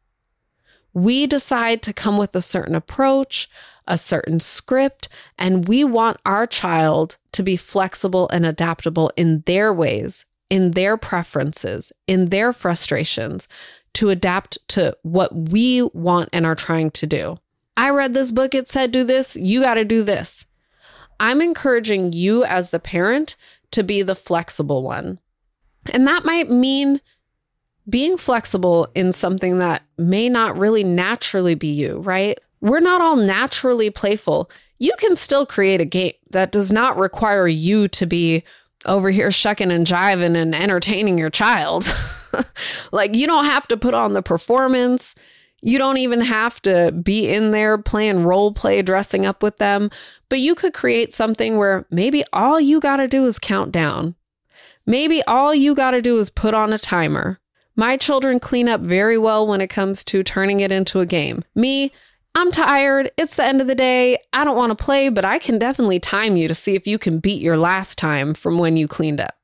We 0.94 1.26
decide 1.26 1.82
to 1.82 1.92
come 1.92 2.16
with 2.16 2.34
a 2.34 2.40
certain 2.40 2.74
approach, 2.74 3.50
a 3.86 3.98
certain 3.98 4.40
script, 4.40 5.10
and 5.36 5.68
we 5.68 5.84
want 5.84 6.20
our 6.24 6.46
child 6.46 7.18
to 7.32 7.42
be 7.42 7.56
flexible 7.56 8.30
and 8.30 8.46
adaptable 8.46 9.12
in 9.14 9.42
their 9.44 9.70
ways, 9.70 10.24
in 10.54 10.70
their 10.70 10.96
preferences, 10.96 11.92
in 12.06 12.26
their 12.26 12.52
frustrations, 12.52 13.48
to 13.92 14.08
adapt 14.08 14.56
to 14.68 14.96
what 15.02 15.34
we 15.34 15.82
want 15.94 16.28
and 16.32 16.46
are 16.46 16.54
trying 16.54 16.92
to 16.92 17.08
do. 17.08 17.36
I 17.76 17.90
read 17.90 18.14
this 18.14 18.30
book, 18.30 18.54
it 18.54 18.68
said, 18.68 18.92
do 18.92 19.02
this, 19.02 19.34
you 19.34 19.62
got 19.62 19.74
to 19.74 19.84
do 19.84 20.04
this. 20.04 20.46
I'm 21.18 21.40
encouraging 21.40 22.12
you 22.12 22.44
as 22.44 22.70
the 22.70 22.78
parent 22.78 23.34
to 23.72 23.82
be 23.82 24.02
the 24.02 24.14
flexible 24.14 24.84
one. 24.84 25.18
And 25.92 26.06
that 26.06 26.24
might 26.24 26.48
mean 26.48 27.00
being 27.88 28.16
flexible 28.16 28.86
in 28.94 29.12
something 29.12 29.58
that 29.58 29.82
may 29.98 30.28
not 30.28 30.56
really 30.56 30.84
naturally 30.84 31.56
be 31.56 31.72
you, 31.72 31.98
right? 31.98 32.38
We're 32.60 32.78
not 32.78 33.00
all 33.00 33.16
naturally 33.16 33.90
playful. 33.90 34.52
You 34.78 34.92
can 35.00 35.16
still 35.16 35.46
create 35.46 35.80
a 35.80 35.84
game 35.84 36.12
that 36.30 36.52
does 36.52 36.70
not 36.70 36.96
require 36.96 37.48
you 37.48 37.88
to 37.88 38.06
be 38.06 38.44
over 38.86 39.10
here 39.10 39.30
shucking 39.30 39.70
and 39.70 39.86
jiving 39.86 40.36
and 40.36 40.54
entertaining 40.54 41.18
your 41.18 41.30
child. 41.30 41.84
like, 42.92 43.14
you 43.14 43.26
don't 43.26 43.46
have 43.46 43.66
to 43.68 43.76
put 43.76 43.94
on 43.94 44.12
the 44.12 44.22
performance. 44.22 45.14
You 45.62 45.78
don't 45.78 45.96
even 45.96 46.20
have 46.20 46.60
to 46.62 46.92
be 46.92 47.28
in 47.28 47.50
there 47.50 47.78
playing 47.78 48.24
role 48.24 48.52
play, 48.52 48.82
dressing 48.82 49.24
up 49.24 49.42
with 49.42 49.56
them, 49.56 49.90
but 50.28 50.38
you 50.38 50.54
could 50.54 50.74
create 50.74 51.12
something 51.12 51.56
where 51.56 51.86
maybe 51.90 52.22
all 52.32 52.60
you 52.60 52.80
got 52.80 52.96
to 52.96 53.08
do 53.08 53.24
is 53.24 53.38
count 53.38 53.72
down. 53.72 54.14
Maybe 54.84 55.22
all 55.22 55.54
you 55.54 55.74
got 55.74 55.92
to 55.92 56.02
do 56.02 56.18
is 56.18 56.28
put 56.28 56.52
on 56.52 56.72
a 56.72 56.78
timer. 56.78 57.40
My 57.76 57.96
children 57.96 58.38
clean 58.38 58.68
up 58.68 58.82
very 58.82 59.16
well 59.18 59.46
when 59.46 59.60
it 59.60 59.70
comes 59.70 60.04
to 60.04 60.22
turning 60.22 60.60
it 60.60 60.70
into 60.70 61.00
a 61.00 61.06
game. 61.06 61.42
Me, 61.54 61.92
I'm 62.34 62.50
tired. 62.50 63.10
It's 63.16 63.36
the 63.36 63.44
end 63.44 63.60
of 63.60 63.68
the 63.68 63.74
day. 63.74 64.18
I 64.32 64.44
don't 64.44 64.56
want 64.56 64.76
to 64.76 64.84
play, 64.84 65.08
but 65.08 65.24
I 65.24 65.38
can 65.38 65.58
definitely 65.58 66.00
time 66.00 66.36
you 66.36 66.48
to 66.48 66.54
see 66.54 66.74
if 66.74 66.86
you 66.86 66.98
can 66.98 67.20
beat 67.20 67.40
your 67.40 67.56
last 67.56 67.96
time 67.96 68.34
from 68.34 68.58
when 68.58 68.76
you 68.76 68.88
cleaned 68.88 69.20
up. 69.20 69.36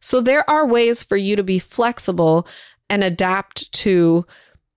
So 0.00 0.20
there 0.20 0.48
are 0.48 0.66
ways 0.66 1.02
for 1.02 1.16
you 1.16 1.36
to 1.36 1.42
be 1.42 1.58
flexible 1.58 2.46
and 2.88 3.04
adapt 3.04 3.70
to 3.72 4.26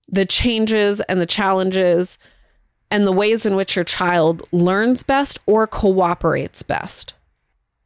the 0.10 0.26
changes 0.26 1.00
and 1.02 1.22
the 1.22 1.26
challenges 1.26 2.18
and 2.92 3.08
the 3.08 3.12
ways 3.12 3.46
in 3.46 3.56
which 3.56 3.76
your 3.76 3.86
child 3.86 4.44
learns 4.52 5.02
best 5.02 5.40
or 5.46 5.66
cooperates 5.66 6.62
best. 6.62 7.14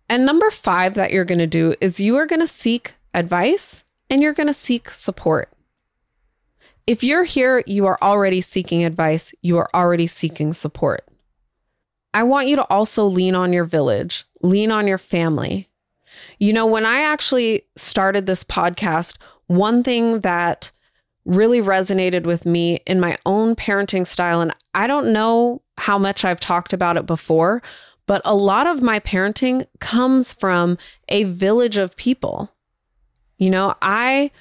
And 0.09 0.25
number 0.25 0.49
five 0.49 0.95
that 0.95 1.11
you're 1.11 1.25
going 1.25 1.39
to 1.39 1.47
do 1.47 1.75
is 1.79 1.99
you 1.99 2.17
are 2.17 2.25
going 2.25 2.39
to 2.39 2.47
seek 2.47 2.95
advice 3.13 3.83
and 4.09 4.21
you're 4.21 4.33
going 4.33 4.47
to 4.47 4.53
seek 4.53 4.89
support. 4.89 5.49
If 6.87 7.03
you're 7.03 7.25
here, 7.25 7.63
you 7.67 7.85
are 7.85 7.97
already 8.01 8.41
seeking 8.41 8.85
advice, 8.85 9.35
you 9.41 9.57
are 9.57 9.69
already 9.73 10.07
seeking 10.07 10.53
support. 10.53 11.05
I 12.13 12.23
want 12.23 12.47
you 12.47 12.55
to 12.55 12.63
also 12.69 13.05
lean 13.05 13.35
on 13.35 13.53
your 13.53 13.65
village, 13.65 14.25
lean 14.41 14.71
on 14.71 14.87
your 14.87 14.97
family. 14.97 15.67
You 16.39 16.53
know, 16.53 16.65
when 16.65 16.85
I 16.85 17.01
actually 17.01 17.63
started 17.75 18.25
this 18.25 18.43
podcast, 18.43 19.17
one 19.47 19.83
thing 19.83 20.21
that 20.21 20.71
really 21.27 21.61
resonated 21.61 22.23
with 22.23 22.45
me 22.45 22.79
in 22.87 22.99
my 22.99 23.17
own 23.25 23.55
parenting 23.55 24.07
style. 24.07 24.41
And 24.41 24.53
I 24.73 24.87
don't 24.87 25.11
know 25.11 25.61
how 25.77 25.97
much 25.97 26.23
I've 26.23 26.39
talked 26.39 26.71
about 26.71 26.97
it 26.97 27.05
before, 27.05 27.61
but 28.07 28.21
a 28.23 28.33
lot 28.33 28.65
of 28.65 28.81
my 28.81 28.99
parenting 29.01 29.67
comes 29.79 30.31
from 30.31 30.77
a 31.09 31.25
village 31.25 31.77
of 31.77 31.97
people. 31.97 32.51
You 33.37 33.49
know, 33.49 33.75
I, 33.81 34.31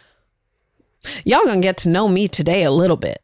y'all 1.25 1.45
gonna 1.45 1.61
get 1.61 1.77
to 1.79 1.89
know 1.89 2.09
me 2.09 2.29
today 2.29 2.63
a 2.63 2.71
little 2.71 2.97
bit. 2.97 3.23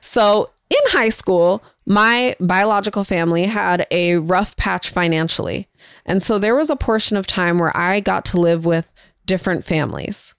So 0.00 0.50
in 0.70 0.78
high 0.86 1.10
school, 1.10 1.62
my 1.86 2.34
biological 2.40 3.04
family 3.04 3.44
had 3.44 3.86
a 3.90 4.16
rough 4.16 4.56
patch 4.56 4.90
financially. 4.90 5.68
And 6.04 6.22
so 6.22 6.38
there 6.38 6.56
was 6.56 6.70
a 6.70 6.76
portion 6.76 7.16
of 7.16 7.26
time 7.26 7.58
where 7.58 7.76
I 7.76 8.00
got 8.00 8.24
to 8.26 8.40
live 8.40 8.66
with 8.66 8.92
different 9.24 9.64
families. 9.64 10.34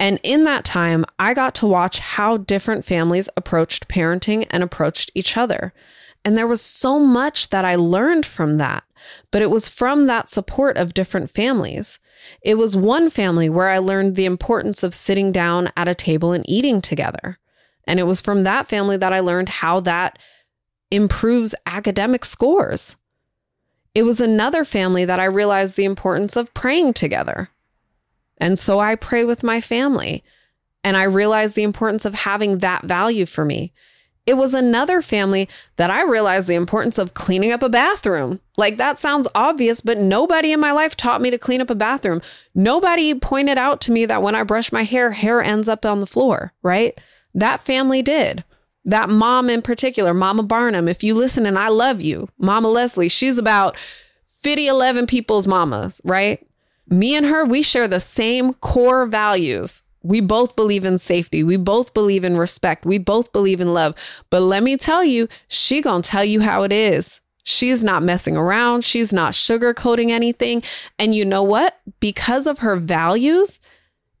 And 0.00 0.18
in 0.22 0.44
that 0.44 0.64
time, 0.64 1.04
I 1.18 1.34
got 1.34 1.54
to 1.56 1.66
watch 1.66 1.98
how 1.98 2.38
different 2.38 2.84
families 2.84 3.28
approached 3.36 3.88
parenting 3.88 4.46
and 4.50 4.62
approached 4.62 5.10
each 5.14 5.36
other. 5.36 5.72
And 6.24 6.36
there 6.36 6.46
was 6.46 6.62
so 6.62 6.98
much 6.98 7.50
that 7.50 7.64
I 7.64 7.76
learned 7.76 8.26
from 8.26 8.56
that. 8.58 8.84
but 9.30 9.42
it 9.42 9.50
was 9.50 9.68
from 9.68 10.06
that 10.06 10.28
support 10.28 10.76
of 10.76 10.94
different 10.94 11.30
families. 11.30 11.98
It 12.42 12.56
was 12.56 12.76
one 12.76 13.10
family 13.10 13.48
where 13.48 13.68
I 13.68 13.78
learned 13.78 14.16
the 14.16 14.24
importance 14.24 14.82
of 14.82 14.94
sitting 14.94 15.32
down 15.32 15.70
at 15.76 15.88
a 15.88 15.94
table 15.94 16.32
and 16.32 16.48
eating 16.48 16.80
together. 16.80 17.38
And 17.86 18.00
it 18.00 18.04
was 18.04 18.20
from 18.20 18.44
that 18.44 18.66
family 18.66 18.96
that 18.96 19.12
I 19.12 19.20
learned 19.20 19.48
how 19.48 19.80
that 19.80 20.18
improves 20.90 21.54
academic 21.66 22.24
scores. 22.24 22.96
It 23.94 24.02
was 24.02 24.20
another 24.20 24.64
family 24.64 25.04
that 25.04 25.20
I 25.20 25.24
realized 25.24 25.76
the 25.76 25.84
importance 25.84 26.36
of 26.36 26.54
praying 26.54 26.94
together. 26.94 27.50
And 28.38 28.58
so 28.58 28.80
I 28.80 28.96
pray 28.96 29.24
with 29.24 29.42
my 29.42 29.60
family. 29.60 30.24
And 30.82 30.96
I 30.96 31.04
realized 31.04 31.56
the 31.56 31.62
importance 31.62 32.04
of 32.04 32.14
having 32.14 32.58
that 32.58 32.84
value 32.84 33.26
for 33.26 33.44
me. 33.44 33.72
It 34.26 34.34
was 34.34 34.54
another 34.54 35.02
family 35.02 35.48
that 35.76 35.90
I 35.90 36.02
realized 36.02 36.48
the 36.48 36.54
importance 36.54 36.96
of 36.98 37.12
cleaning 37.12 37.52
up 37.52 37.62
a 37.62 37.68
bathroom. 37.68 38.40
Like 38.56 38.78
that 38.78 38.98
sounds 38.98 39.28
obvious, 39.34 39.80
but 39.82 39.98
nobody 39.98 40.52
in 40.52 40.60
my 40.60 40.72
life 40.72 40.96
taught 40.96 41.20
me 41.20 41.30
to 41.30 41.38
clean 41.38 41.60
up 41.60 41.68
a 41.68 41.74
bathroom. 41.74 42.22
Nobody 42.54 43.14
pointed 43.14 43.58
out 43.58 43.80
to 43.82 43.92
me 43.92 44.06
that 44.06 44.22
when 44.22 44.34
I 44.34 44.42
brush 44.42 44.72
my 44.72 44.82
hair, 44.82 45.10
hair 45.10 45.42
ends 45.42 45.68
up 45.68 45.84
on 45.84 46.00
the 46.00 46.06
floor, 46.06 46.54
right? 46.62 46.98
That 47.34 47.60
family 47.60 48.00
did. 48.00 48.44
That 48.86 49.08
mom 49.08 49.50
in 49.50 49.60
particular, 49.62 50.14
Mama 50.14 50.42
Barnum, 50.42 50.88
if 50.88 51.02
you 51.02 51.14
listen 51.14 51.46
and 51.46 51.58
I 51.58 51.68
love 51.68 52.00
you, 52.00 52.28
Mama 52.38 52.68
Leslie, 52.68 53.08
she's 53.08 53.38
about 53.38 53.76
50, 54.26 54.66
11 54.66 55.06
people's 55.06 55.46
mamas, 55.46 56.00
right? 56.04 56.46
Me 56.88 57.16
and 57.16 57.26
her, 57.26 57.44
we 57.44 57.62
share 57.62 57.88
the 57.88 58.00
same 58.00 58.52
core 58.54 59.06
values 59.06 59.82
we 60.04 60.20
both 60.20 60.54
believe 60.54 60.84
in 60.84 60.98
safety. 60.98 61.42
We 61.42 61.56
both 61.56 61.94
believe 61.94 62.24
in 62.24 62.36
respect. 62.36 62.84
We 62.84 62.98
both 62.98 63.32
believe 63.32 63.60
in 63.60 63.72
love. 63.72 63.94
But 64.30 64.40
let 64.40 64.62
me 64.62 64.76
tell 64.76 65.02
you, 65.02 65.28
she 65.48 65.80
going 65.80 66.02
to 66.02 66.08
tell 66.08 66.24
you 66.24 66.40
how 66.40 66.62
it 66.62 66.72
is. 66.72 67.20
She's 67.42 67.82
not 67.82 68.02
messing 68.02 68.36
around. 68.36 68.84
She's 68.84 69.12
not 69.12 69.32
sugarcoating 69.32 70.10
anything. 70.10 70.62
And 70.98 71.14
you 71.14 71.24
know 71.24 71.42
what? 71.42 71.80
Because 72.00 72.46
of 72.46 72.58
her 72.60 72.76
values 72.76 73.60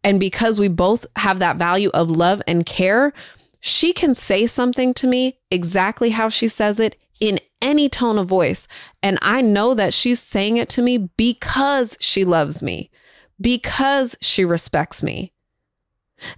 and 0.02 0.18
because 0.18 0.58
we 0.58 0.68
both 0.68 1.06
have 1.16 1.38
that 1.38 1.58
value 1.58 1.90
of 1.92 2.10
love 2.10 2.42
and 2.46 2.64
care, 2.64 3.12
she 3.60 3.92
can 3.92 4.14
say 4.14 4.46
something 4.46 4.94
to 4.94 5.06
me 5.06 5.38
exactly 5.50 6.10
how 6.10 6.28
she 6.30 6.48
says 6.48 6.80
it 6.80 6.96
in 7.20 7.38
any 7.60 7.90
tone 7.90 8.18
of 8.18 8.26
voice. 8.26 8.66
And 9.02 9.18
I 9.20 9.42
know 9.42 9.74
that 9.74 9.94
she's 9.94 10.20
saying 10.20 10.56
it 10.56 10.68
to 10.70 10.82
me 10.82 11.10
because 11.16 11.96
she 12.00 12.24
loves 12.24 12.62
me, 12.62 12.90
because 13.38 14.16
she 14.20 14.44
respects 14.44 15.02
me. 15.02 15.33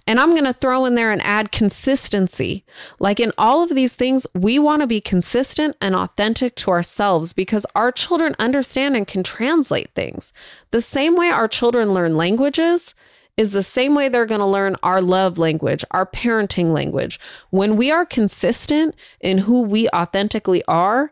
And 0.05 0.19
I'm 0.19 0.31
going 0.31 0.45
to 0.45 0.53
throw 0.53 0.85
in 0.85 0.95
there 0.95 1.11
and 1.11 1.21
add 1.23 1.51
consistency. 1.51 2.65
Like 2.99 3.19
in 3.19 3.31
all 3.37 3.63
of 3.63 3.75
these 3.75 3.95
things, 3.95 4.27
we 4.33 4.59
want 4.59 4.81
to 4.81 4.87
be 4.87 5.01
consistent 5.01 5.75
and 5.81 5.95
authentic 5.95 6.55
to 6.55 6.71
ourselves 6.71 7.33
because 7.33 7.65
our 7.75 7.91
children 7.91 8.35
understand 8.39 8.95
and 8.95 9.07
can 9.07 9.23
translate 9.23 9.89
things. 9.95 10.33
The 10.71 10.81
same 10.81 11.15
way 11.15 11.29
our 11.29 11.47
children 11.47 11.93
learn 11.93 12.17
languages 12.17 12.95
is 13.37 13.51
the 13.51 13.63
same 13.63 13.93
way 13.93 14.09
they're 14.09 14.25
going 14.25 14.39
to 14.39 14.45
learn 14.45 14.75
our 14.81 14.99
love 14.99 15.37
language, 15.37 15.85
our 15.91 16.05
parenting 16.05 16.73
language. 16.73 17.19
When 17.51 17.77
we 17.77 17.91
are 17.91 18.05
consistent 18.05 18.95
in 19.21 19.39
who 19.39 19.61
we 19.61 19.87
authentically 19.89 20.63
are, 20.67 21.11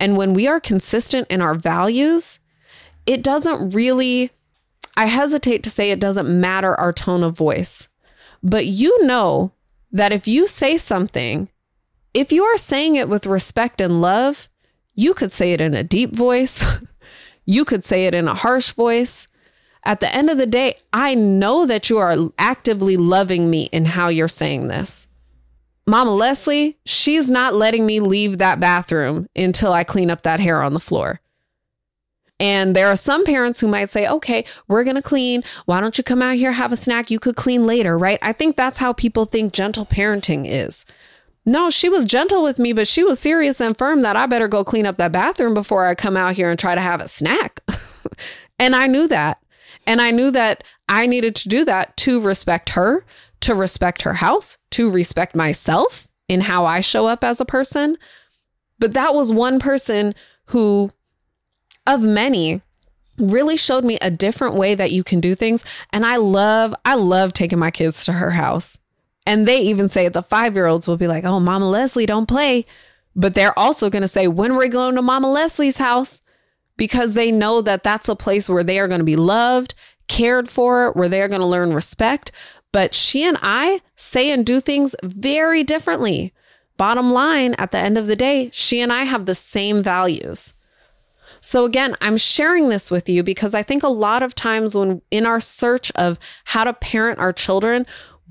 and 0.00 0.16
when 0.16 0.34
we 0.34 0.46
are 0.46 0.58
consistent 0.58 1.28
in 1.30 1.40
our 1.40 1.54
values, 1.54 2.40
it 3.06 3.22
doesn't 3.22 3.70
really 3.70 4.30
I 4.96 5.06
hesitate 5.06 5.62
to 5.64 5.70
say 5.70 5.90
it 5.90 6.00
doesn't 6.00 6.40
matter 6.40 6.74
our 6.74 6.92
tone 6.92 7.22
of 7.22 7.36
voice, 7.36 7.88
but 8.42 8.66
you 8.66 9.04
know 9.06 9.52
that 9.90 10.12
if 10.12 10.28
you 10.28 10.46
say 10.46 10.76
something, 10.76 11.48
if 12.12 12.32
you 12.32 12.44
are 12.44 12.56
saying 12.56 12.96
it 12.96 13.08
with 13.08 13.26
respect 13.26 13.80
and 13.80 14.00
love, 14.00 14.48
you 14.94 15.14
could 15.14 15.32
say 15.32 15.52
it 15.52 15.60
in 15.60 15.74
a 15.74 15.82
deep 15.82 16.14
voice, 16.14 16.64
you 17.44 17.64
could 17.64 17.84
say 17.84 18.06
it 18.06 18.14
in 18.14 18.28
a 18.28 18.34
harsh 18.34 18.72
voice. 18.72 19.26
At 19.84 20.00
the 20.00 20.14
end 20.14 20.30
of 20.30 20.38
the 20.38 20.46
day, 20.46 20.76
I 20.92 21.14
know 21.14 21.66
that 21.66 21.90
you 21.90 21.98
are 21.98 22.16
actively 22.38 22.96
loving 22.96 23.50
me 23.50 23.64
in 23.64 23.84
how 23.84 24.08
you're 24.08 24.28
saying 24.28 24.68
this. 24.68 25.08
Mama 25.86 26.14
Leslie, 26.14 26.78
she's 26.86 27.30
not 27.30 27.54
letting 27.54 27.84
me 27.84 28.00
leave 28.00 28.38
that 28.38 28.58
bathroom 28.58 29.28
until 29.36 29.72
I 29.72 29.84
clean 29.84 30.10
up 30.10 30.22
that 30.22 30.40
hair 30.40 30.62
on 30.62 30.72
the 30.72 30.80
floor. 30.80 31.20
And 32.40 32.74
there 32.74 32.88
are 32.88 32.96
some 32.96 33.24
parents 33.24 33.60
who 33.60 33.68
might 33.68 33.90
say, 33.90 34.08
okay, 34.08 34.44
we're 34.66 34.84
going 34.84 34.96
to 34.96 35.02
clean. 35.02 35.42
Why 35.66 35.80
don't 35.80 35.96
you 35.96 36.04
come 36.04 36.20
out 36.20 36.36
here, 36.36 36.52
have 36.52 36.72
a 36.72 36.76
snack? 36.76 37.10
You 37.10 37.20
could 37.20 37.36
clean 37.36 37.66
later, 37.66 37.96
right? 37.96 38.18
I 38.22 38.32
think 38.32 38.56
that's 38.56 38.78
how 38.78 38.92
people 38.92 39.24
think 39.24 39.52
gentle 39.52 39.86
parenting 39.86 40.44
is. 40.46 40.84
No, 41.46 41.70
she 41.70 41.88
was 41.88 42.06
gentle 42.06 42.42
with 42.42 42.58
me, 42.58 42.72
but 42.72 42.88
she 42.88 43.04
was 43.04 43.20
serious 43.20 43.60
and 43.60 43.76
firm 43.76 44.00
that 44.00 44.16
I 44.16 44.26
better 44.26 44.48
go 44.48 44.64
clean 44.64 44.86
up 44.86 44.96
that 44.96 45.12
bathroom 45.12 45.54
before 45.54 45.86
I 45.86 45.94
come 45.94 46.16
out 46.16 46.34
here 46.34 46.50
and 46.50 46.58
try 46.58 46.74
to 46.74 46.80
have 46.80 47.00
a 47.00 47.08
snack. 47.08 47.60
and 48.58 48.74
I 48.74 48.86
knew 48.86 49.06
that. 49.08 49.38
And 49.86 50.00
I 50.00 50.10
knew 50.10 50.30
that 50.30 50.64
I 50.88 51.06
needed 51.06 51.36
to 51.36 51.48
do 51.48 51.64
that 51.66 51.96
to 51.98 52.20
respect 52.20 52.70
her, 52.70 53.04
to 53.40 53.54
respect 53.54 54.02
her 54.02 54.14
house, 54.14 54.56
to 54.70 54.90
respect 54.90 55.36
myself 55.36 56.08
in 56.28 56.40
how 56.40 56.64
I 56.64 56.80
show 56.80 57.06
up 57.06 57.22
as 57.22 57.40
a 57.40 57.44
person. 57.44 57.98
But 58.78 58.94
that 58.94 59.14
was 59.14 59.30
one 59.30 59.58
person 59.58 60.14
who 60.46 60.90
of 61.86 62.02
many 62.02 62.62
really 63.18 63.56
showed 63.56 63.84
me 63.84 63.98
a 64.00 64.10
different 64.10 64.54
way 64.54 64.74
that 64.74 64.92
you 64.92 65.04
can 65.04 65.20
do 65.20 65.34
things. 65.34 65.64
And 65.90 66.04
i 66.04 66.16
love 66.16 66.74
i 66.84 66.94
love 66.94 67.32
taking 67.32 67.58
my 67.58 67.70
kids 67.70 68.04
to 68.04 68.12
her 68.12 68.30
house. 68.30 68.78
And 69.26 69.46
they 69.46 69.60
even 69.60 69.88
say 69.88 70.08
the 70.08 70.22
five 70.22 70.54
year 70.54 70.66
olds 70.66 70.88
will 70.88 70.96
be 70.96 71.08
like 71.08 71.24
oh 71.24 71.40
mama 71.40 71.68
leslie 71.68 72.06
don't 72.06 72.26
play. 72.26 72.66
But 73.16 73.34
they're 73.34 73.58
also 73.58 73.90
going 73.90 74.02
to 74.02 74.08
say 74.08 74.26
when 74.26 74.56
we're 74.56 74.68
going 74.68 74.96
to 74.96 75.02
mama 75.02 75.30
leslie's 75.30 75.78
house 75.78 76.22
because 76.76 77.12
they 77.12 77.30
know 77.30 77.62
that 77.62 77.84
that's 77.84 78.08
a 78.08 78.16
place 78.16 78.48
where 78.48 78.64
they 78.64 78.80
are 78.80 78.88
going 78.88 78.98
to 78.98 79.04
be 79.04 79.16
loved 79.16 79.74
cared 80.08 80.48
for 80.48 80.90
where 80.92 81.08
they're 81.08 81.28
going 81.28 81.40
to 81.40 81.46
learn 81.46 81.72
respect. 81.72 82.32
But 82.72 82.94
she 82.94 83.24
and 83.24 83.38
i 83.40 83.80
say 83.94 84.32
and 84.32 84.44
do 84.44 84.58
things 84.60 84.96
very 85.02 85.62
differently. 85.62 86.34
Bottom 86.76 87.12
line 87.12 87.54
at 87.54 87.70
the 87.70 87.78
end 87.78 87.96
of 87.96 88.08
the 88.08 88.16
day 88.16 88.50
she 88.52 88.80
and 88.80 88.92
i 88.92 89.04
have 89.04 89.26
the 89.26 89.34
same 89.36 89.80
values 89.80 90.54
so, 91.46 91.66
again, 91.66 91.94
I'm 92.00 92.16
sharing 92.16 92.70
this 92.70 92.90
with 92.90 93.06
you 93.06 93.22
because 93.22 93.52
I 93.52 93.62
think 93.62 93.82
a 93.82 93.88
lot 93.88 94.22
of 94.22 94.34
times 94.34 94.74
when 94.74 95.02
in 95.10 95.26
our 95.26 95.40
search 95.40 95.92
of 95.92 96.18
how 96.44 96.64
to 96.64 96.72
parent 96.72 97.18
our 97.18 97.34
children, 97.34 97.84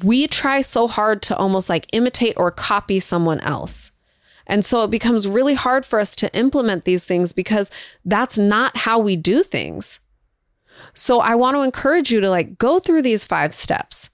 we 0.04 0.26
try 0.26 0.62
so 0.62 0.88
hard 0.88 1.22
to 1.24 1.38
almost 1.38 1.70
like 1.70 1.86
imitate 1.94 2.34
or 2.38 2.50
copy 2.50 3.00
someone 3.00 3.40
else. 3.42 3.92
And 4.48 4.66
so 4.66 4.84
it 4.84 4.90
becomes 4.90 5.28
really 5.28 5.54
hard 5.54 5.86
for 5.86 6.00
us 6.00 6.16
to 6.18 6.36
implement 6.36 6.86
these 6.86 7.06
things 7.06 7.34
because 7.34 7.70
that's 8.04 8.40
not 8.40 8.78
how 8.78 8.98
we 8.98 9.16
do 9.16 9.44
things. 9.44 10.00
So 10.96 11.20
I 11.20 11.36
want 11.36 11.56
to 11.56 11.62
encourage 11.62 12.12
you 12.12 12.20
to 12.20 12.32
like 12.32 12.58
go 12.58 12.80
through 12.80 13.04
these 13.04 13.26
five 13.26 13.54
steps. 13.54 14.10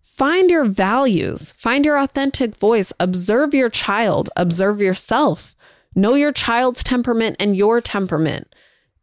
Find 0.00 0.48
your 0.48 0.64
values, 0.64 1.50
find 1.50 1.84
your 1.84 1.98
authentic 1.98 2.54
voice, 2.54 2.92
observe 3.00 3.52
your 3.52 3.68
child, 3.68 4.30
observe 4.36 4.80
yourself. 4.80 5.56
Know 5.98 6.14
your 6.14 6.30
child's 6.30 6.84
temperament 6.84 7.34
and 7.40 7.56
your 7.56 7.80
temperament. 7.80 8.54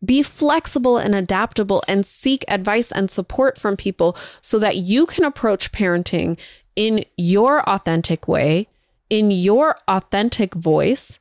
Be 0.05 0.23
flexible 0.23 0.97
and 0.97 1.13
adaptable 1.13 1.83
and 1.89 2.05
seek 2.05 2.45
advice 2.47 2.89
and 2.89 3.11
support 3.11 3.57
from 3.57 3.75
people 3.75 4.15
so 4.39 4.59
that 4.59 4.77
you 4.77 5.05
can 5.05 5.25
approach 5.25 5.73
parenting 5.73 6.39
in 6.73 7.03
your 7.17 7.69
authentic 7.69 8.29
way, 8.29 8.69
in 9.09 9.29
your 9.29 9.77
authentic 9.89 10.53
voice, 10.53 11.19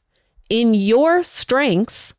in 0.49 0.75
your 0.75 1.25
strengths, 1.25 2.15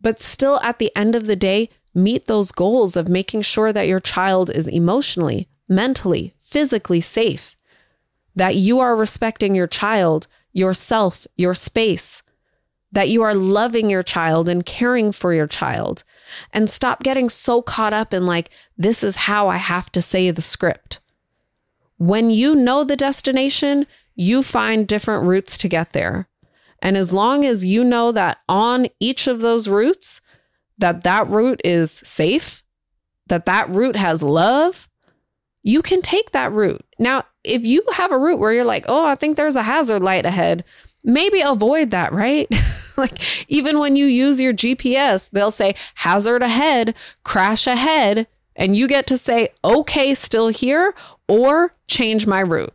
but 0.00 0.20
still 0.20 0.60
at 0.60 0.78
the 0.78 0.94
end 0.94 1.16
of 1.16 1.26
the 1.26 1.34
day, 1.34 1.68
meet 1.92 2.26
those 2.26 2.52
goals 2.52 2.96
of 2.96 3.08
making 3.08 3.42
sure 3.42 3.72
that 3.72 3.88
your 3.88 3.98
child 3.98 4.48
is 4.48 4.68
emotionally, 4.68 5.48
mentally, 5.68 6.34
physically 6.38 7.00
safe, 7.00 7.56
that 8.36 8.54
you 8.54 8.78
are 8.78 8.94
respecting 8.94 9.56
your 9.56 9.66
child, 9.66 10.28
yourself, 10.52 11.26
your 11.36 11.52
space, 11.52 12.22
that 12.96 13.10
you 13.10 13.20
are 13.20 13.34
loving 13.34 13.90
your 13.90 14.02
child 14.02 14.48
and 14.48 14.64
caring 14.64 15.12
for 15.12 15.34
your 15.34 15.46
child. 15.46 16.02
And 16.50 16.70
stop 16.70 17.02
getting 17.02 17.28
so 17.28 17.60
caught 17.60 17.92
up 17.92 18.14
in, 18.14 18.24
like, 18.24 18.48
this 18.78 19.04
is 19.04 19.16
how 19.16 19.48
I 19.48 19.58
have 19.58 19.92
to 19.92 20.00
say 20.00 20.30
the 20.30 20.40
script. 20.40 21.00
When 21.98 22.30
you 22.30 22.54
know 22.54 22.84
the 22.84 22.96
destination, 22.96 23.86
you 24.14 24.42
find 24.42 24.88
different 24.88 25.26
routes 25.26 25.58
to 25.58 25.68
get 25.68 25.92
there. 25.92 26.26
And 26.80 26.96
as 26.96 27.12
long 27.12 27.44
as 27.44 27.66
you 27.66 27.84
know 27.84 28.12
that 28.12 28.38
on 28.48 28.86
each 28.98 29.26
of 29.26 29.40
those 29.40 29.68
routes, 29.68 30.22
that 30.78 31.02
that 31.02 31.28
route 31.28 31.60
is 31.64 31.92
safe, 31.92 32.64
that 33.26 33.44
that 33.44 33.68
route 33.68 33.96
has 33.96 34.22
love, 34.22 34.88
you 35.62 35.82
can 35.82 36.00
take 36.00 36.30
that 36.30 36.50
route. 36.50 36.82
Now, 36.98 37.24
if 37.44 37.62
you 37.62 37.82
have 37.92 38.10
a 38.10 38.18
route 38.18 38.38
where 38.38 38.54
you're 38.54 38.64
like, 38.64 38.86
oh, 38.88 39.04
I 39.04 39.16
think 39.16 39.36
there's 39.36 39.56
a 39.56 39.62
hazard 39.62 40.00
light 40.00 40.24
ahead, 40.24 40.64
maybe 41.06 41.40
avoid 41.40 41.90
that, 41.90 42.12
right? 42.12 42.48
like 42.98 43.50
even 43.50 43.78
when 43.78 43.96
you 43.96 44.04
use 44.04 44.40
your 44.40 44.52
GPS, 44.52 45.30
they'll 45.30 45.50
say 45.50 45.74
hazard 45.94 46.42
ahead, 46.42 46.94
crash 47.24 47.66
ahead, 47.66 48.26
and 48.56 48.76
you 48.76 48.88
get 48.88 49.06
to 49.06 49.16
say, 49.16 49.48
okay, 49.64 50.12
still 50.12 50.48
here, 50.48 50.94
or 51.28 51.74
change 51.86 52.26
my 52.26 52.40
route. 52.40 52.74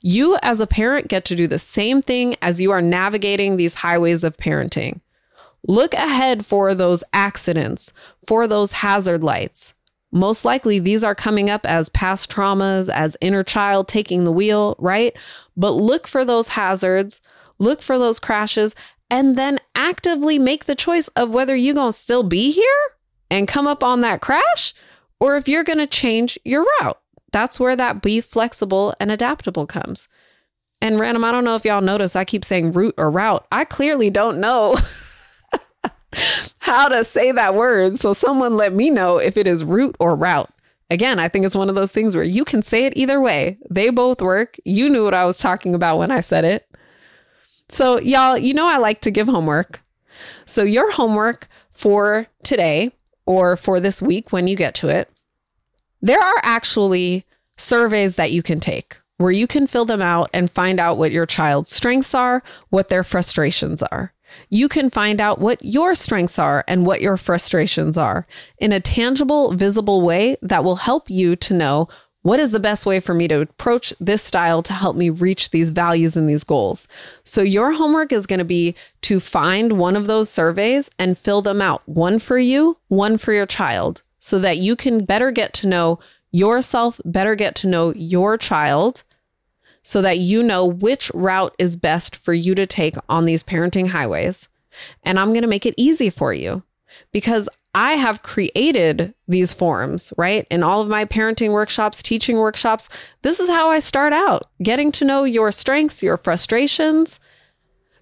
You, 0.00 0.36
as 0.42 0.60
a 0.60 0.66
parent, 0.66 1.08
get 1.08 1.24
to 1.26 1.36
do 1.36 1.46
the 1.46 1.60
same 1.60 2.02
thing 2.02 2.36
as 2.42 2.60
you 2.60 2.72
are 2.72 2.82
navigating 2.82 3.56
these 3.56 3.76
highways 3.76 4.24
of 4.24 4.36
parenting. 4.36 5.00
Look 5.66 5.94
ahead 5.94 6.44
for 6.44 6.74
those 6.74 7.04
accidents, 7.12 7.92
for 8.26 8.48
those 8.48 8.72
hazard 8.72 9.22
lights. 9.22 9.74
Most 10.10 10.44
likely, 10.44 10.80
these 10.80 11.04
are 11.04 11.14
coming 11.14 11.48
up 11.48 11.64
as 11.64 11.88
past 11.88 12.30
traumas, 12.30 12.90
as 12.92 13.16
inner 13.20 13.44
child 13.44 13.86
taking 13.86 14.24
the 14.24 14.32
wheel, 14.32 14.74
right? 14.78 15.16
But 15.56 15.70
look 15.70 16.08
for 16.08 16.24
those 16.24 16.48
hazards, 16.48 17.20
look 17.58 17.82
for 17.82 17.98
those 17.98 18.18
crashes, 18.18 18.74
and 19.10 19.36
then 19.36 19.58
actively 19.74 20.38
make 20.38 20.64
the 20.64 20.74
choice 20.74 21.08
of 21.08 21.34
whether 21.34 21.54
you're 21.54 21.74
going 21.74 21.92
to 21.92 21.98
still 21.98 22.22
be 22.22 22.50
here 22.50 22.64
and 23.30 23.48
come 23.48 23.66
up 23.66 23.84
on 23.84 24.00
that 24.00 24.20
crash 24.20 24.74
or 25.20 25.36
if 25.36 25.48
you're 25.48 25.64
going 25.64 25.78
to 25.78 25.86
change 25.86 26.38
your 26.44 26.66
route. 26.80 26.98
That's 27.32 27.60
where 27.60 27.76
that 27.76 28.02
be 28.02 28.20
flexible 28.20 28.94
and 29.00 29.10
adaptable 29.10 29.66
comes. 29.66 30.08
And 30.80 30.98
random, 30.98 31.24
I 31.24 31.32
don't 31.32 31.44
know 31.44 31.54
if 31.54 31.64
y'all 31.64 31.80
notice, 31.80 32.16
I 32.16 32.24
keep 32.24 32.44
saying 32.44 32.72
route 32.72 32.94
or 32.98 33.10
route. 33.10 33.46
I 33.52 33.64
clearly 33.64 34.10
don't 34.10 34.40
know 34.40 34.76
how 36.58 36.88
to 36.88 37.04
say 37.04 37.32
that 37.32 37.54
word. 37.54 37.96
So 37.96 38.12
someone 38.12 38.56
let 38.56 38.72
me 38.72 38.90
know 38.90 39.18
if 39.18 39.36
it 39.36 39.46
is 39.46 39.62
route 39.62 39.96
or 40.00 40.16
route. 40.16 40.50
Again, 40.90 41.18
I 41.18 41.28
think 41.28 41.46
it's 41.46 41.54
one 41.54 41.68
of 41.68 41.74
those 41.74 41.92
things 41.92 42.14
where 42.14 42.24
you 42.24 42.44
can 42.44 42.62
say 42.62 42.84
it 42.84 42.94
either 42.96 43.20
way. 43.20 43.58
They 43.70 43.90
both 43.90 44.20
work. 44.20 44.56
You 44.64 44.90
knew 44.90 45.04
what 45.04 45.14
I 45.14 45.24
was 45.24 45.38
talking 45.38 45.74
about 45.74 45.98
when 45.98 46.10
I 46.10 46.20
said 46.20 46.44
it. 46.44 46.68
So, 47.72 47.98
y'all, 47.98 48.36
you 48.36 48.52
know, 48.52 48.66
I 48.66 48.76
like 48.76 49.00
to 49.00 49.10
give 49.10 49.28
homework. 49.28 49.82
So, 50.44 50.62
your 50.62 50.92
homework 50.92 51.48
for 51.70 52.26
today 52.42 52.92
or 53.24 53.56
for 53.56 53.80
this 53.80 54.02
week 54.02 54.30
when 54.30 54.46
you 54.46 54.56
get 54.56 54.74
to 54.76 54.88
it, 54.88 55.10
there 56.02 56.20
are 56.20 56.40
actually 56.42 57.24
surveys 57.56 58.16
that 58.16 58.30
you 58.30 58.42
can 58.42 58.60
take 58.60 58.98
where 59.16 59.32
you 59.32 59.46
can 59.46 59.66
fill 59.66 59.84
them 59.84 60.02
out 60.02 60.28
and 60.34 60.50
find 60.50 60.80
out 60.80 60.98
what 60.98 61.12
your 61.12 61.26
child's 61.26 61.74
strengths 61.74 62.14
are, 62.14 62.42
what 62.70 62.88
their 62.88 63.04
frustrations 63.04 63.82
are. 63.84 64.12
You 64.50 64.68
can 64.68 64.90
find 64.90 65.20
out 65.20 65.38
what 65.38 65.64
your 65.64 65.94
strengths 65.94 66.38
are 66.38 66.64
and 66.66 66.84
what 66.84 67.00
your 67.00 67.16
frustrations 67.16 67.96
are 67.96 68.26
in 68.58 68.72
a 68.72 68.80
tangible, 68.80 69.52
visible 69.52 70.02
way 70.02 70.36
that 70.42 70.64
will 70.64 70.76
help 70.76 71.08
you 71.08 71.36
to 71.36 71.54
know 71.54 71.88
what 72.22 72.38
is 72.38 72.52
the 72.52 72.60
best 72.60 72.86
way 72.86 73.00
for 73.00 73.14
me 73.14 73.26
to 73.28 73.40
approach 73.40 73.92
this 74.00 74.22
style 74.22 74.62
to 74.62 74.72
help 74.72 74.96
me 74.96 75.10
reach 75.10 75.50
these 75.50 75.70
values 75.70 76.16
and 76.16 76.28
these 76.28 76.44
goals? 76.44 76.86
So, 77.24 77.42
your 77.42 77.72
homework 77.72 78.12
is 78.12 78.26
going 78.26 78.38
to 78.38 78.44
be 78.44 78.74
to 79.02 79.20
find 79.20 79.72
one 79.74 79.96
of 79.96 80.06
those 80.06 80.30
surveys 80.30 80.90
and 80.98 81.18
fill 81.18 81.42
them 81.42 81.60
out, 81.60 81.82
one 81.86 82.18
for 82.18 82.38
you, 82.38 82.78
one 82.88 83.18
for 83.18 83.32
your 83.32 83.46
child, 83.46 84.02
so 84.18 84.38
that 84.38 84.58
you 84.58 84.76
can 84.76 85.04
better 85.04 85.30
get 85.30 85.52
to 85.54 85.66
know 85.66 85.98
yourself, 86.30 87.00
better 87.04 87.34
get 87.34 87.54
to 87.56 87.66
know 87.66 87.92
your 87.94 88.38
child, 88.38 89.02
so 89.82 90.00
that 90.00 90.18
you 90.18 90.42
know 90.42 90.64
which 90.64 91.10
route 91.12 91.54
is 91.58 91.76
best 91.76 92.14
for 92.14 92.32
you 92.32 92.54
to 92.54 92.66
take 92.66 92.94
on 93.08 93.24
these 93.24 93.42
parenting 93.42 93.88
highways. 93.88 94.48
And 95.02 95.18
I'm 95.18 95.30
going 95.30 95.42
to 95.42 95.48
make 95.48 95.66
it 95.66 95.74
easy 95.76 96.08
for 96.08 96.32
you 96.32 96.62
because 97.10 97.48
I 97.74 97.92
have 97.92 98.22
created 98.22 99.14
these 99.26 99.54
forms, 99.54 100.12
right? 100.18 100.46
In 100.50 100.62
all 100.62 100.82
of 100.82 100.88
my 100.88 101.04
parenting 101.06 101.52
workshops, 101.52 102.02
teaching 102.02 102.36
workshops, 102.36 102.88
this 103.22 103.40
is 103.40 103.48
how 103.48 103.70
I 103.70 103.78
start 103.78 104.12
out 104.12 104.46
getting 104.62 104.92
to 104.92 105.04
know 105.04 105.24
your 105.24 105.50
strengths, 105.50 106.02
your 106.02 106.18
frustrations. 106.18 107.18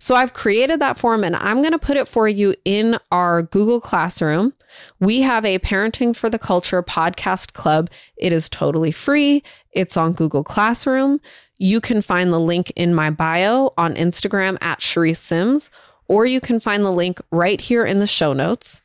So 0.00 0.16
I've 0.16 0.32
created 0.32 0.80
that 0.80 0.98
form 0.98 1.22
and 1.22 1.36
I'm 1.36 1.60
going 1.60 1.72
to 1.72 1.78
put 1.78 1.98
it 1.98 2.08
for 2.08 2.26
you 2.26 2.54
in 2.64 2.98
our 3.12 3.42
Google 3.42 3.80
Classroom. 3.80 4.54
We 4.98 5.20
have 5.20 5.44
a 5.44 5.58
Parenting 5.58 6.16
for 6.16 6.30
the 6.30 6.38
Culture 6.38 6.82
podcast 6.82 7.52
club. 7.52 7.90
It 8.16 8.32
is 8.32 8.48
totally 8.48 8.92
free. 8.92 9.42
It's 9.72 9.96
on 9.96 10.14
Google 10.14 10.42
Classroom. 10.42 11.20
You 11.58 11.80
can 11.80 12.00
find 12.00 12.32
the 12.32 12.40
link 12.40 12.72
in 12.74 12.94
my 12.94 13.10
bio 13.10 13.72
on 13.76 13.94
Instagram 13.94 14.56
at 14.62 14.80
Charisse 14.80 15.18
Sims, 15.18 15.70
or 16.08 16.24
you 16.24 16.40
can 16.40 16.58
find 16.58 16.84
the 16.84 16.90
link 16.90 17.20
right 17.30 17.60
here 17.60 17.84
in 17.84 17.98
the 17.98 18.06
show 18.06 18.32
notes. 18.32 18.80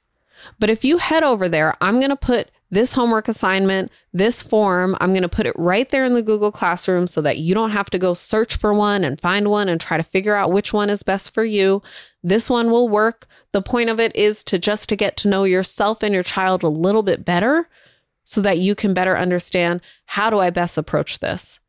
But 0.59 0.69
if 0.69 0.83
you 0.83 0.97
head 0.97 1.23
over 1.23 1.49
there, 1.49 1.73
I'm 1.81 1.99
going 1.99 2.09
to 2.09 2.15
put 2.15 2.51
this 2.71 2.93
homework 2.93 3.27
assignment, 3.27 3.91
this 4.11 4.41
form, 4.41 4.97
I'm 4.99 5.11
going 5.11 5.21
to 5.21 5.29
put 5.29 5.45
it 5.45 5.55
right 5.55 5.87
there 5.89 6.03
in 6.03 6.13
the 6.13 6.21
Google 6.21 6.51
Classroom 6.51 7.07
so 7.07 7.21
that 7.21 7.37
you 7.37 7.53
don't 7.53 7.71
have 7.71 7.89
to 7.91 7.99
go 7.99 8.13
search 8.13 8.57
for 8.57 8.73
one 8.73 9.03
and 9.03 9.19
find 9.19 9.49
one 9.49 9.69
and 9.69 9.79
try 9.79 9.97
to 9.97 10.03
figure 10.03 10.35
out 10.35 10.51
which 10.51 10.73
one 10.73 10.89
is 10.89 11.03
best 11.03 11.33
for 11.33 11.45
you. 11.45 11.81
This 12.23 12.49
one 12.49 12.71
will 12.71 12.89
work. 12.89 13.27
The 13.51 13.61
point 13.61 13.89
of 13.89 13.99
it 13.99 14.15
is 14.15 14.43
to 14.45 14.57
just 14.57 14.89
to 14.89 14.95
get 14.95 15.15
to 15.17 15.27
know 15.27 15.43
yourself 15.43 16.01
and 16.01 16.13
your 16.13 16.23
child 16.23 16.63
a 16.63 16.69
little 16.69 17.03
bit 17.03 17.23
better 17.23 17.69
so 18.23 18.41
that 18.41 18.57
you 18.57 18.73
can 18.73 18.93
better 18.93 19.15
understand 19.15 19.81
how 20.07 20.29
do 20.29 20.39
I 20.39 20.49
best 20.49 20.77
approach 20.77 21.19
this? 21.19 21.59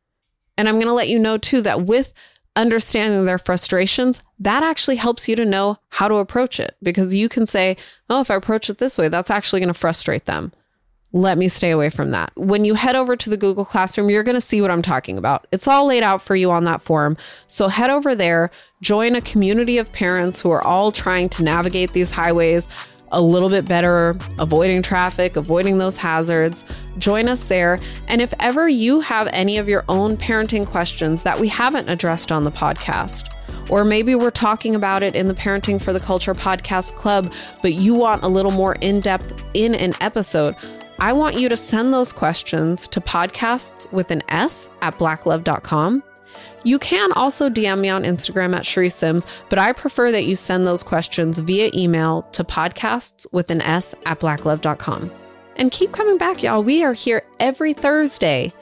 And 0.57 0.67
I'm 0.67 0.75
going 0.75 0.87
to 0.87 0.93
let 0.93 1.09
you 1.09 1.19
know 1.19 1.37
too 1.37 1.61
that 1.61 1.83
with 1.83 2.11
understanding 2.57 3.23
their 3.23 3.37
frustrations, 3.37 4.21
that 4.39 4.63
actually 4.63 4.97
helps 4.97 5.29
you 5.29 5.35
to 5.37 5.45
know 5.45 5.77
how 5.89 6.07
to 6.07 6.15
approach 6.15 6.59
it 6.59 6.75
because 6.83 7.13
you 7.13 7.29
can 7.29 7.45
say, 7.45 7.77
oh, 8.09 8.19
if 8.19 8.29
I 8.29 8.35
approach 8.35 8.69
it 8.69 8.79
this 8.79 8.97
way, 8.97 9.07
that's 9.07 9.31
actually 9.31 9.61
going 9.61 9.73
to 9.73 9.79
frustrate 9.79 10.25
them. 10.25 10.51
Let 11.13 11.37
me 11.37 11.47
stay 11.47 11.71
away 11.71 11.89
from 11.89 12.11
that. 12.11 12.33
When 12.35 12.65
you 12.65 12.73
head 12.73 12.95
over 12.95 13.15
to 13.15 13.29
the 13.29 13.37
Google 13.37 13.63
Classroom, 13.63 14.09
you're 14.09 14.23
going 14.23 14.35
to 14.35 14.41
see 14.41 14.61
what 14.61 14.71
I'm 14.71 14.81
talking 14.81 15.17
about. 15.17 15.47
It's 15.53 15.67
all 15.67 15.85
laid 15.85 16.03
out 16.03 16.21
for 16.21 16.35
you 16.35 16.51
on 16.51 16.65
that 16.65 16.81
form. 16.81 17.15
So 17.47 17.69
head 17.69 17.89
over 17.89 18.13
there, 18.13 18.51
join 18.81 19.15
a 19.15 19.21
community 19.21 19.77
of 19.77 19.91
parents 19.93 20.41
who 20.41 20.51
are 20.51 20.65
all 20.65 20.91
trying 20.91 21.29
to 21.29 21.43
navigate 21.43 21.93
these 21.93 22.11
highways 22.11 22.67
a 23.11 23.21
little 23.21 23.49
bit 23.49 23.65
better, 23.65 24.17
avoiding 24.39 24.81
traffic, 24.81 25.35
avoiding 25.35 25.77
those 25.77 25.97
hazards, 25.97 26.65
join 26.97 27.27
us 27.27 27.43
there. 27.43 27.79
And 28.07 28.21
if 28.21 28.33
ever 28.39 28.67
you 28.67 28.99
have 29.01 29.27
any 29.31 29.57
of 29.57 29.69
your 29.69 29.85
own 29.89 30.17
parenting 30.17 30.65
questions 30.65 31.23
that 31.23 31.39
we 31.39 31.47
haven't 31.47 31.89
addressed 31.89 32.31
on 32.31 32.43
the 32.43 32.51
podcast, 32.51 33.33
or 33.69 33.83
maybe 33.83 34.15
we're 34.15 34.31
talking 34.31 34.75
about 34.75 35.03
it 35.03 35.15
in 35.15 35.27
the 35.27 35.33
Parenting 35.33 35.81
for 35.81 35.93
the 35.93 35.99
Culture 35.99 36.33
podcast 36.33 36.95
club, 36.95 37.31
but 37.61 37.73
you 37.73 37.95
want 37.95 38.23
a 38.23 38.27
little 38.27 38.51
more 38.51 38.75
in 38.81 38.99
depth 38.99 39.41
in 39.53 39.75
an 39.75 39.93
episode, 39.99 40.55
I 40.99 41.13
want 41.13 41.37
you 41.37 41.47
to 41.49 41.57
send 41.57 41.93
those 41.93 42.11
questions 42.11 42.87
to 42.89 43.01
podcasts 43.01 43.91
with 43.91 44.09
an 44.09 44.23
S 44.29 44.67
at 44.81 44.97
blacklove.com. 44.97 46.03
You 46.63 46.79
can 46.79 47.11
also 47.13 47.49
DM 47.49 47.79
me 47.79 47.89
on 47.89 48.03
Instagram 48.03 48.55
at 48.55 48.63
Charisse 48.63 48.93
Sims, 48.93 49.25
but 49.49 49.59
I 49.59 49.73
prefer 49.73 50.11
that 50.11 50.25
you 50.25 50.35
send 50.35 50.65
those 50.65 50.83
questions 50.83 51.39
via 51.39 51.71
email 51.73 52.23
to 52.33 52.43
podcasts 52.43 53.25
with 53.31 53.51
an 53.51 53.61
S 53.61 53.95
at 54.05 54.19
blacklove.com. 54.19 55.11
And 55.55 55.71
keep 55.71 55.91
coming 55.91 56.17
back, 56.17 56.43
y'all. 56.43 56.63
We 56.63 56.83
are 56.83 56.93
here 56.93 57.23
every 57.39 57.73
Thursday 57.73 58.53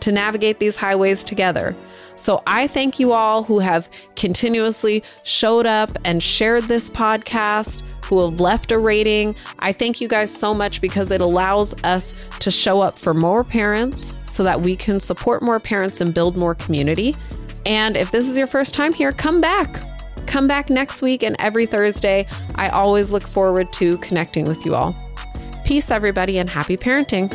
to 0.00 0.12
navigate 0.12 0.58
these 0.58 0.76
highways 0.76 1.24
together. 1.24 1.74
So 2.16 2.42
I 2.46 2.66
thank 2.66 3.00
you 3.00 3.12
all 3.12 3.42
who 3.42 3.58
have 3.58 3.88
continuously 4.16 5.02
showed 5.24 5.66
up 5.66 5.90
and 6.04 6.22
shared 6.22 6.64
this 6.64 6.88
podcast, 6.88 7.86
who 8.04 8.20
have 8.28 8.40
left 8.40 8.70
a 8.70 8.78
rating. 8.78 9.34
I 9.58 9.72
thank 9.72 10.00
you 10.00 10.08
guys 10.08 10.34
so 10.34 10.54
much 10.54 10.80
because 10.80 11.10
it 11.10 11.20
allows 11.20 11.74
us 11.84 12.14
to 12.40 12.50
show 12.50 12.80
up 12.80 12.98
for 12.98 13.14
more 13.14 13.42
parents 13.42 14.20
so 14.26 14.44
that 14.44 14.60
we 14.60 14.76
can 14.76 15.00
support 15.00 15.42
more 15.42 15.58
parents 15.58 16.00
and 16.00 16.14
build 16.14 16.36
more 16.36 16.54
community. 16.54 17.16
And 17.66 17.96
if 17.96 18.10
this 18.10 18.28
is 18.28 18.36
your 18.36 18.46
first 18.46 18.74
time 18.74 18.92
here, 18.92 19.12
come 19.12 19.40
back. 19.40 19.82
Come 20.26 20.46
back 20.46 20.70
next 20.70 21.02
week 21.02 21.22
and 21.22 21.36
every 21.38 21.66
Thursday. 21.66 22.26
I 22.54 22.68
always 22.68 23.10
look 23.10 23.26
forward 23.26 23.72
to 23.74 23.98
connecting 23.98 24.44
with 24.44 24.64
you 24.64 24.74
all. 24.74 24.94
Peace, 25.64 25.90
everybody, 25.90 26.38
and 26.38 26.48
happy 26.48 26.76
parenting. 26.76 27.30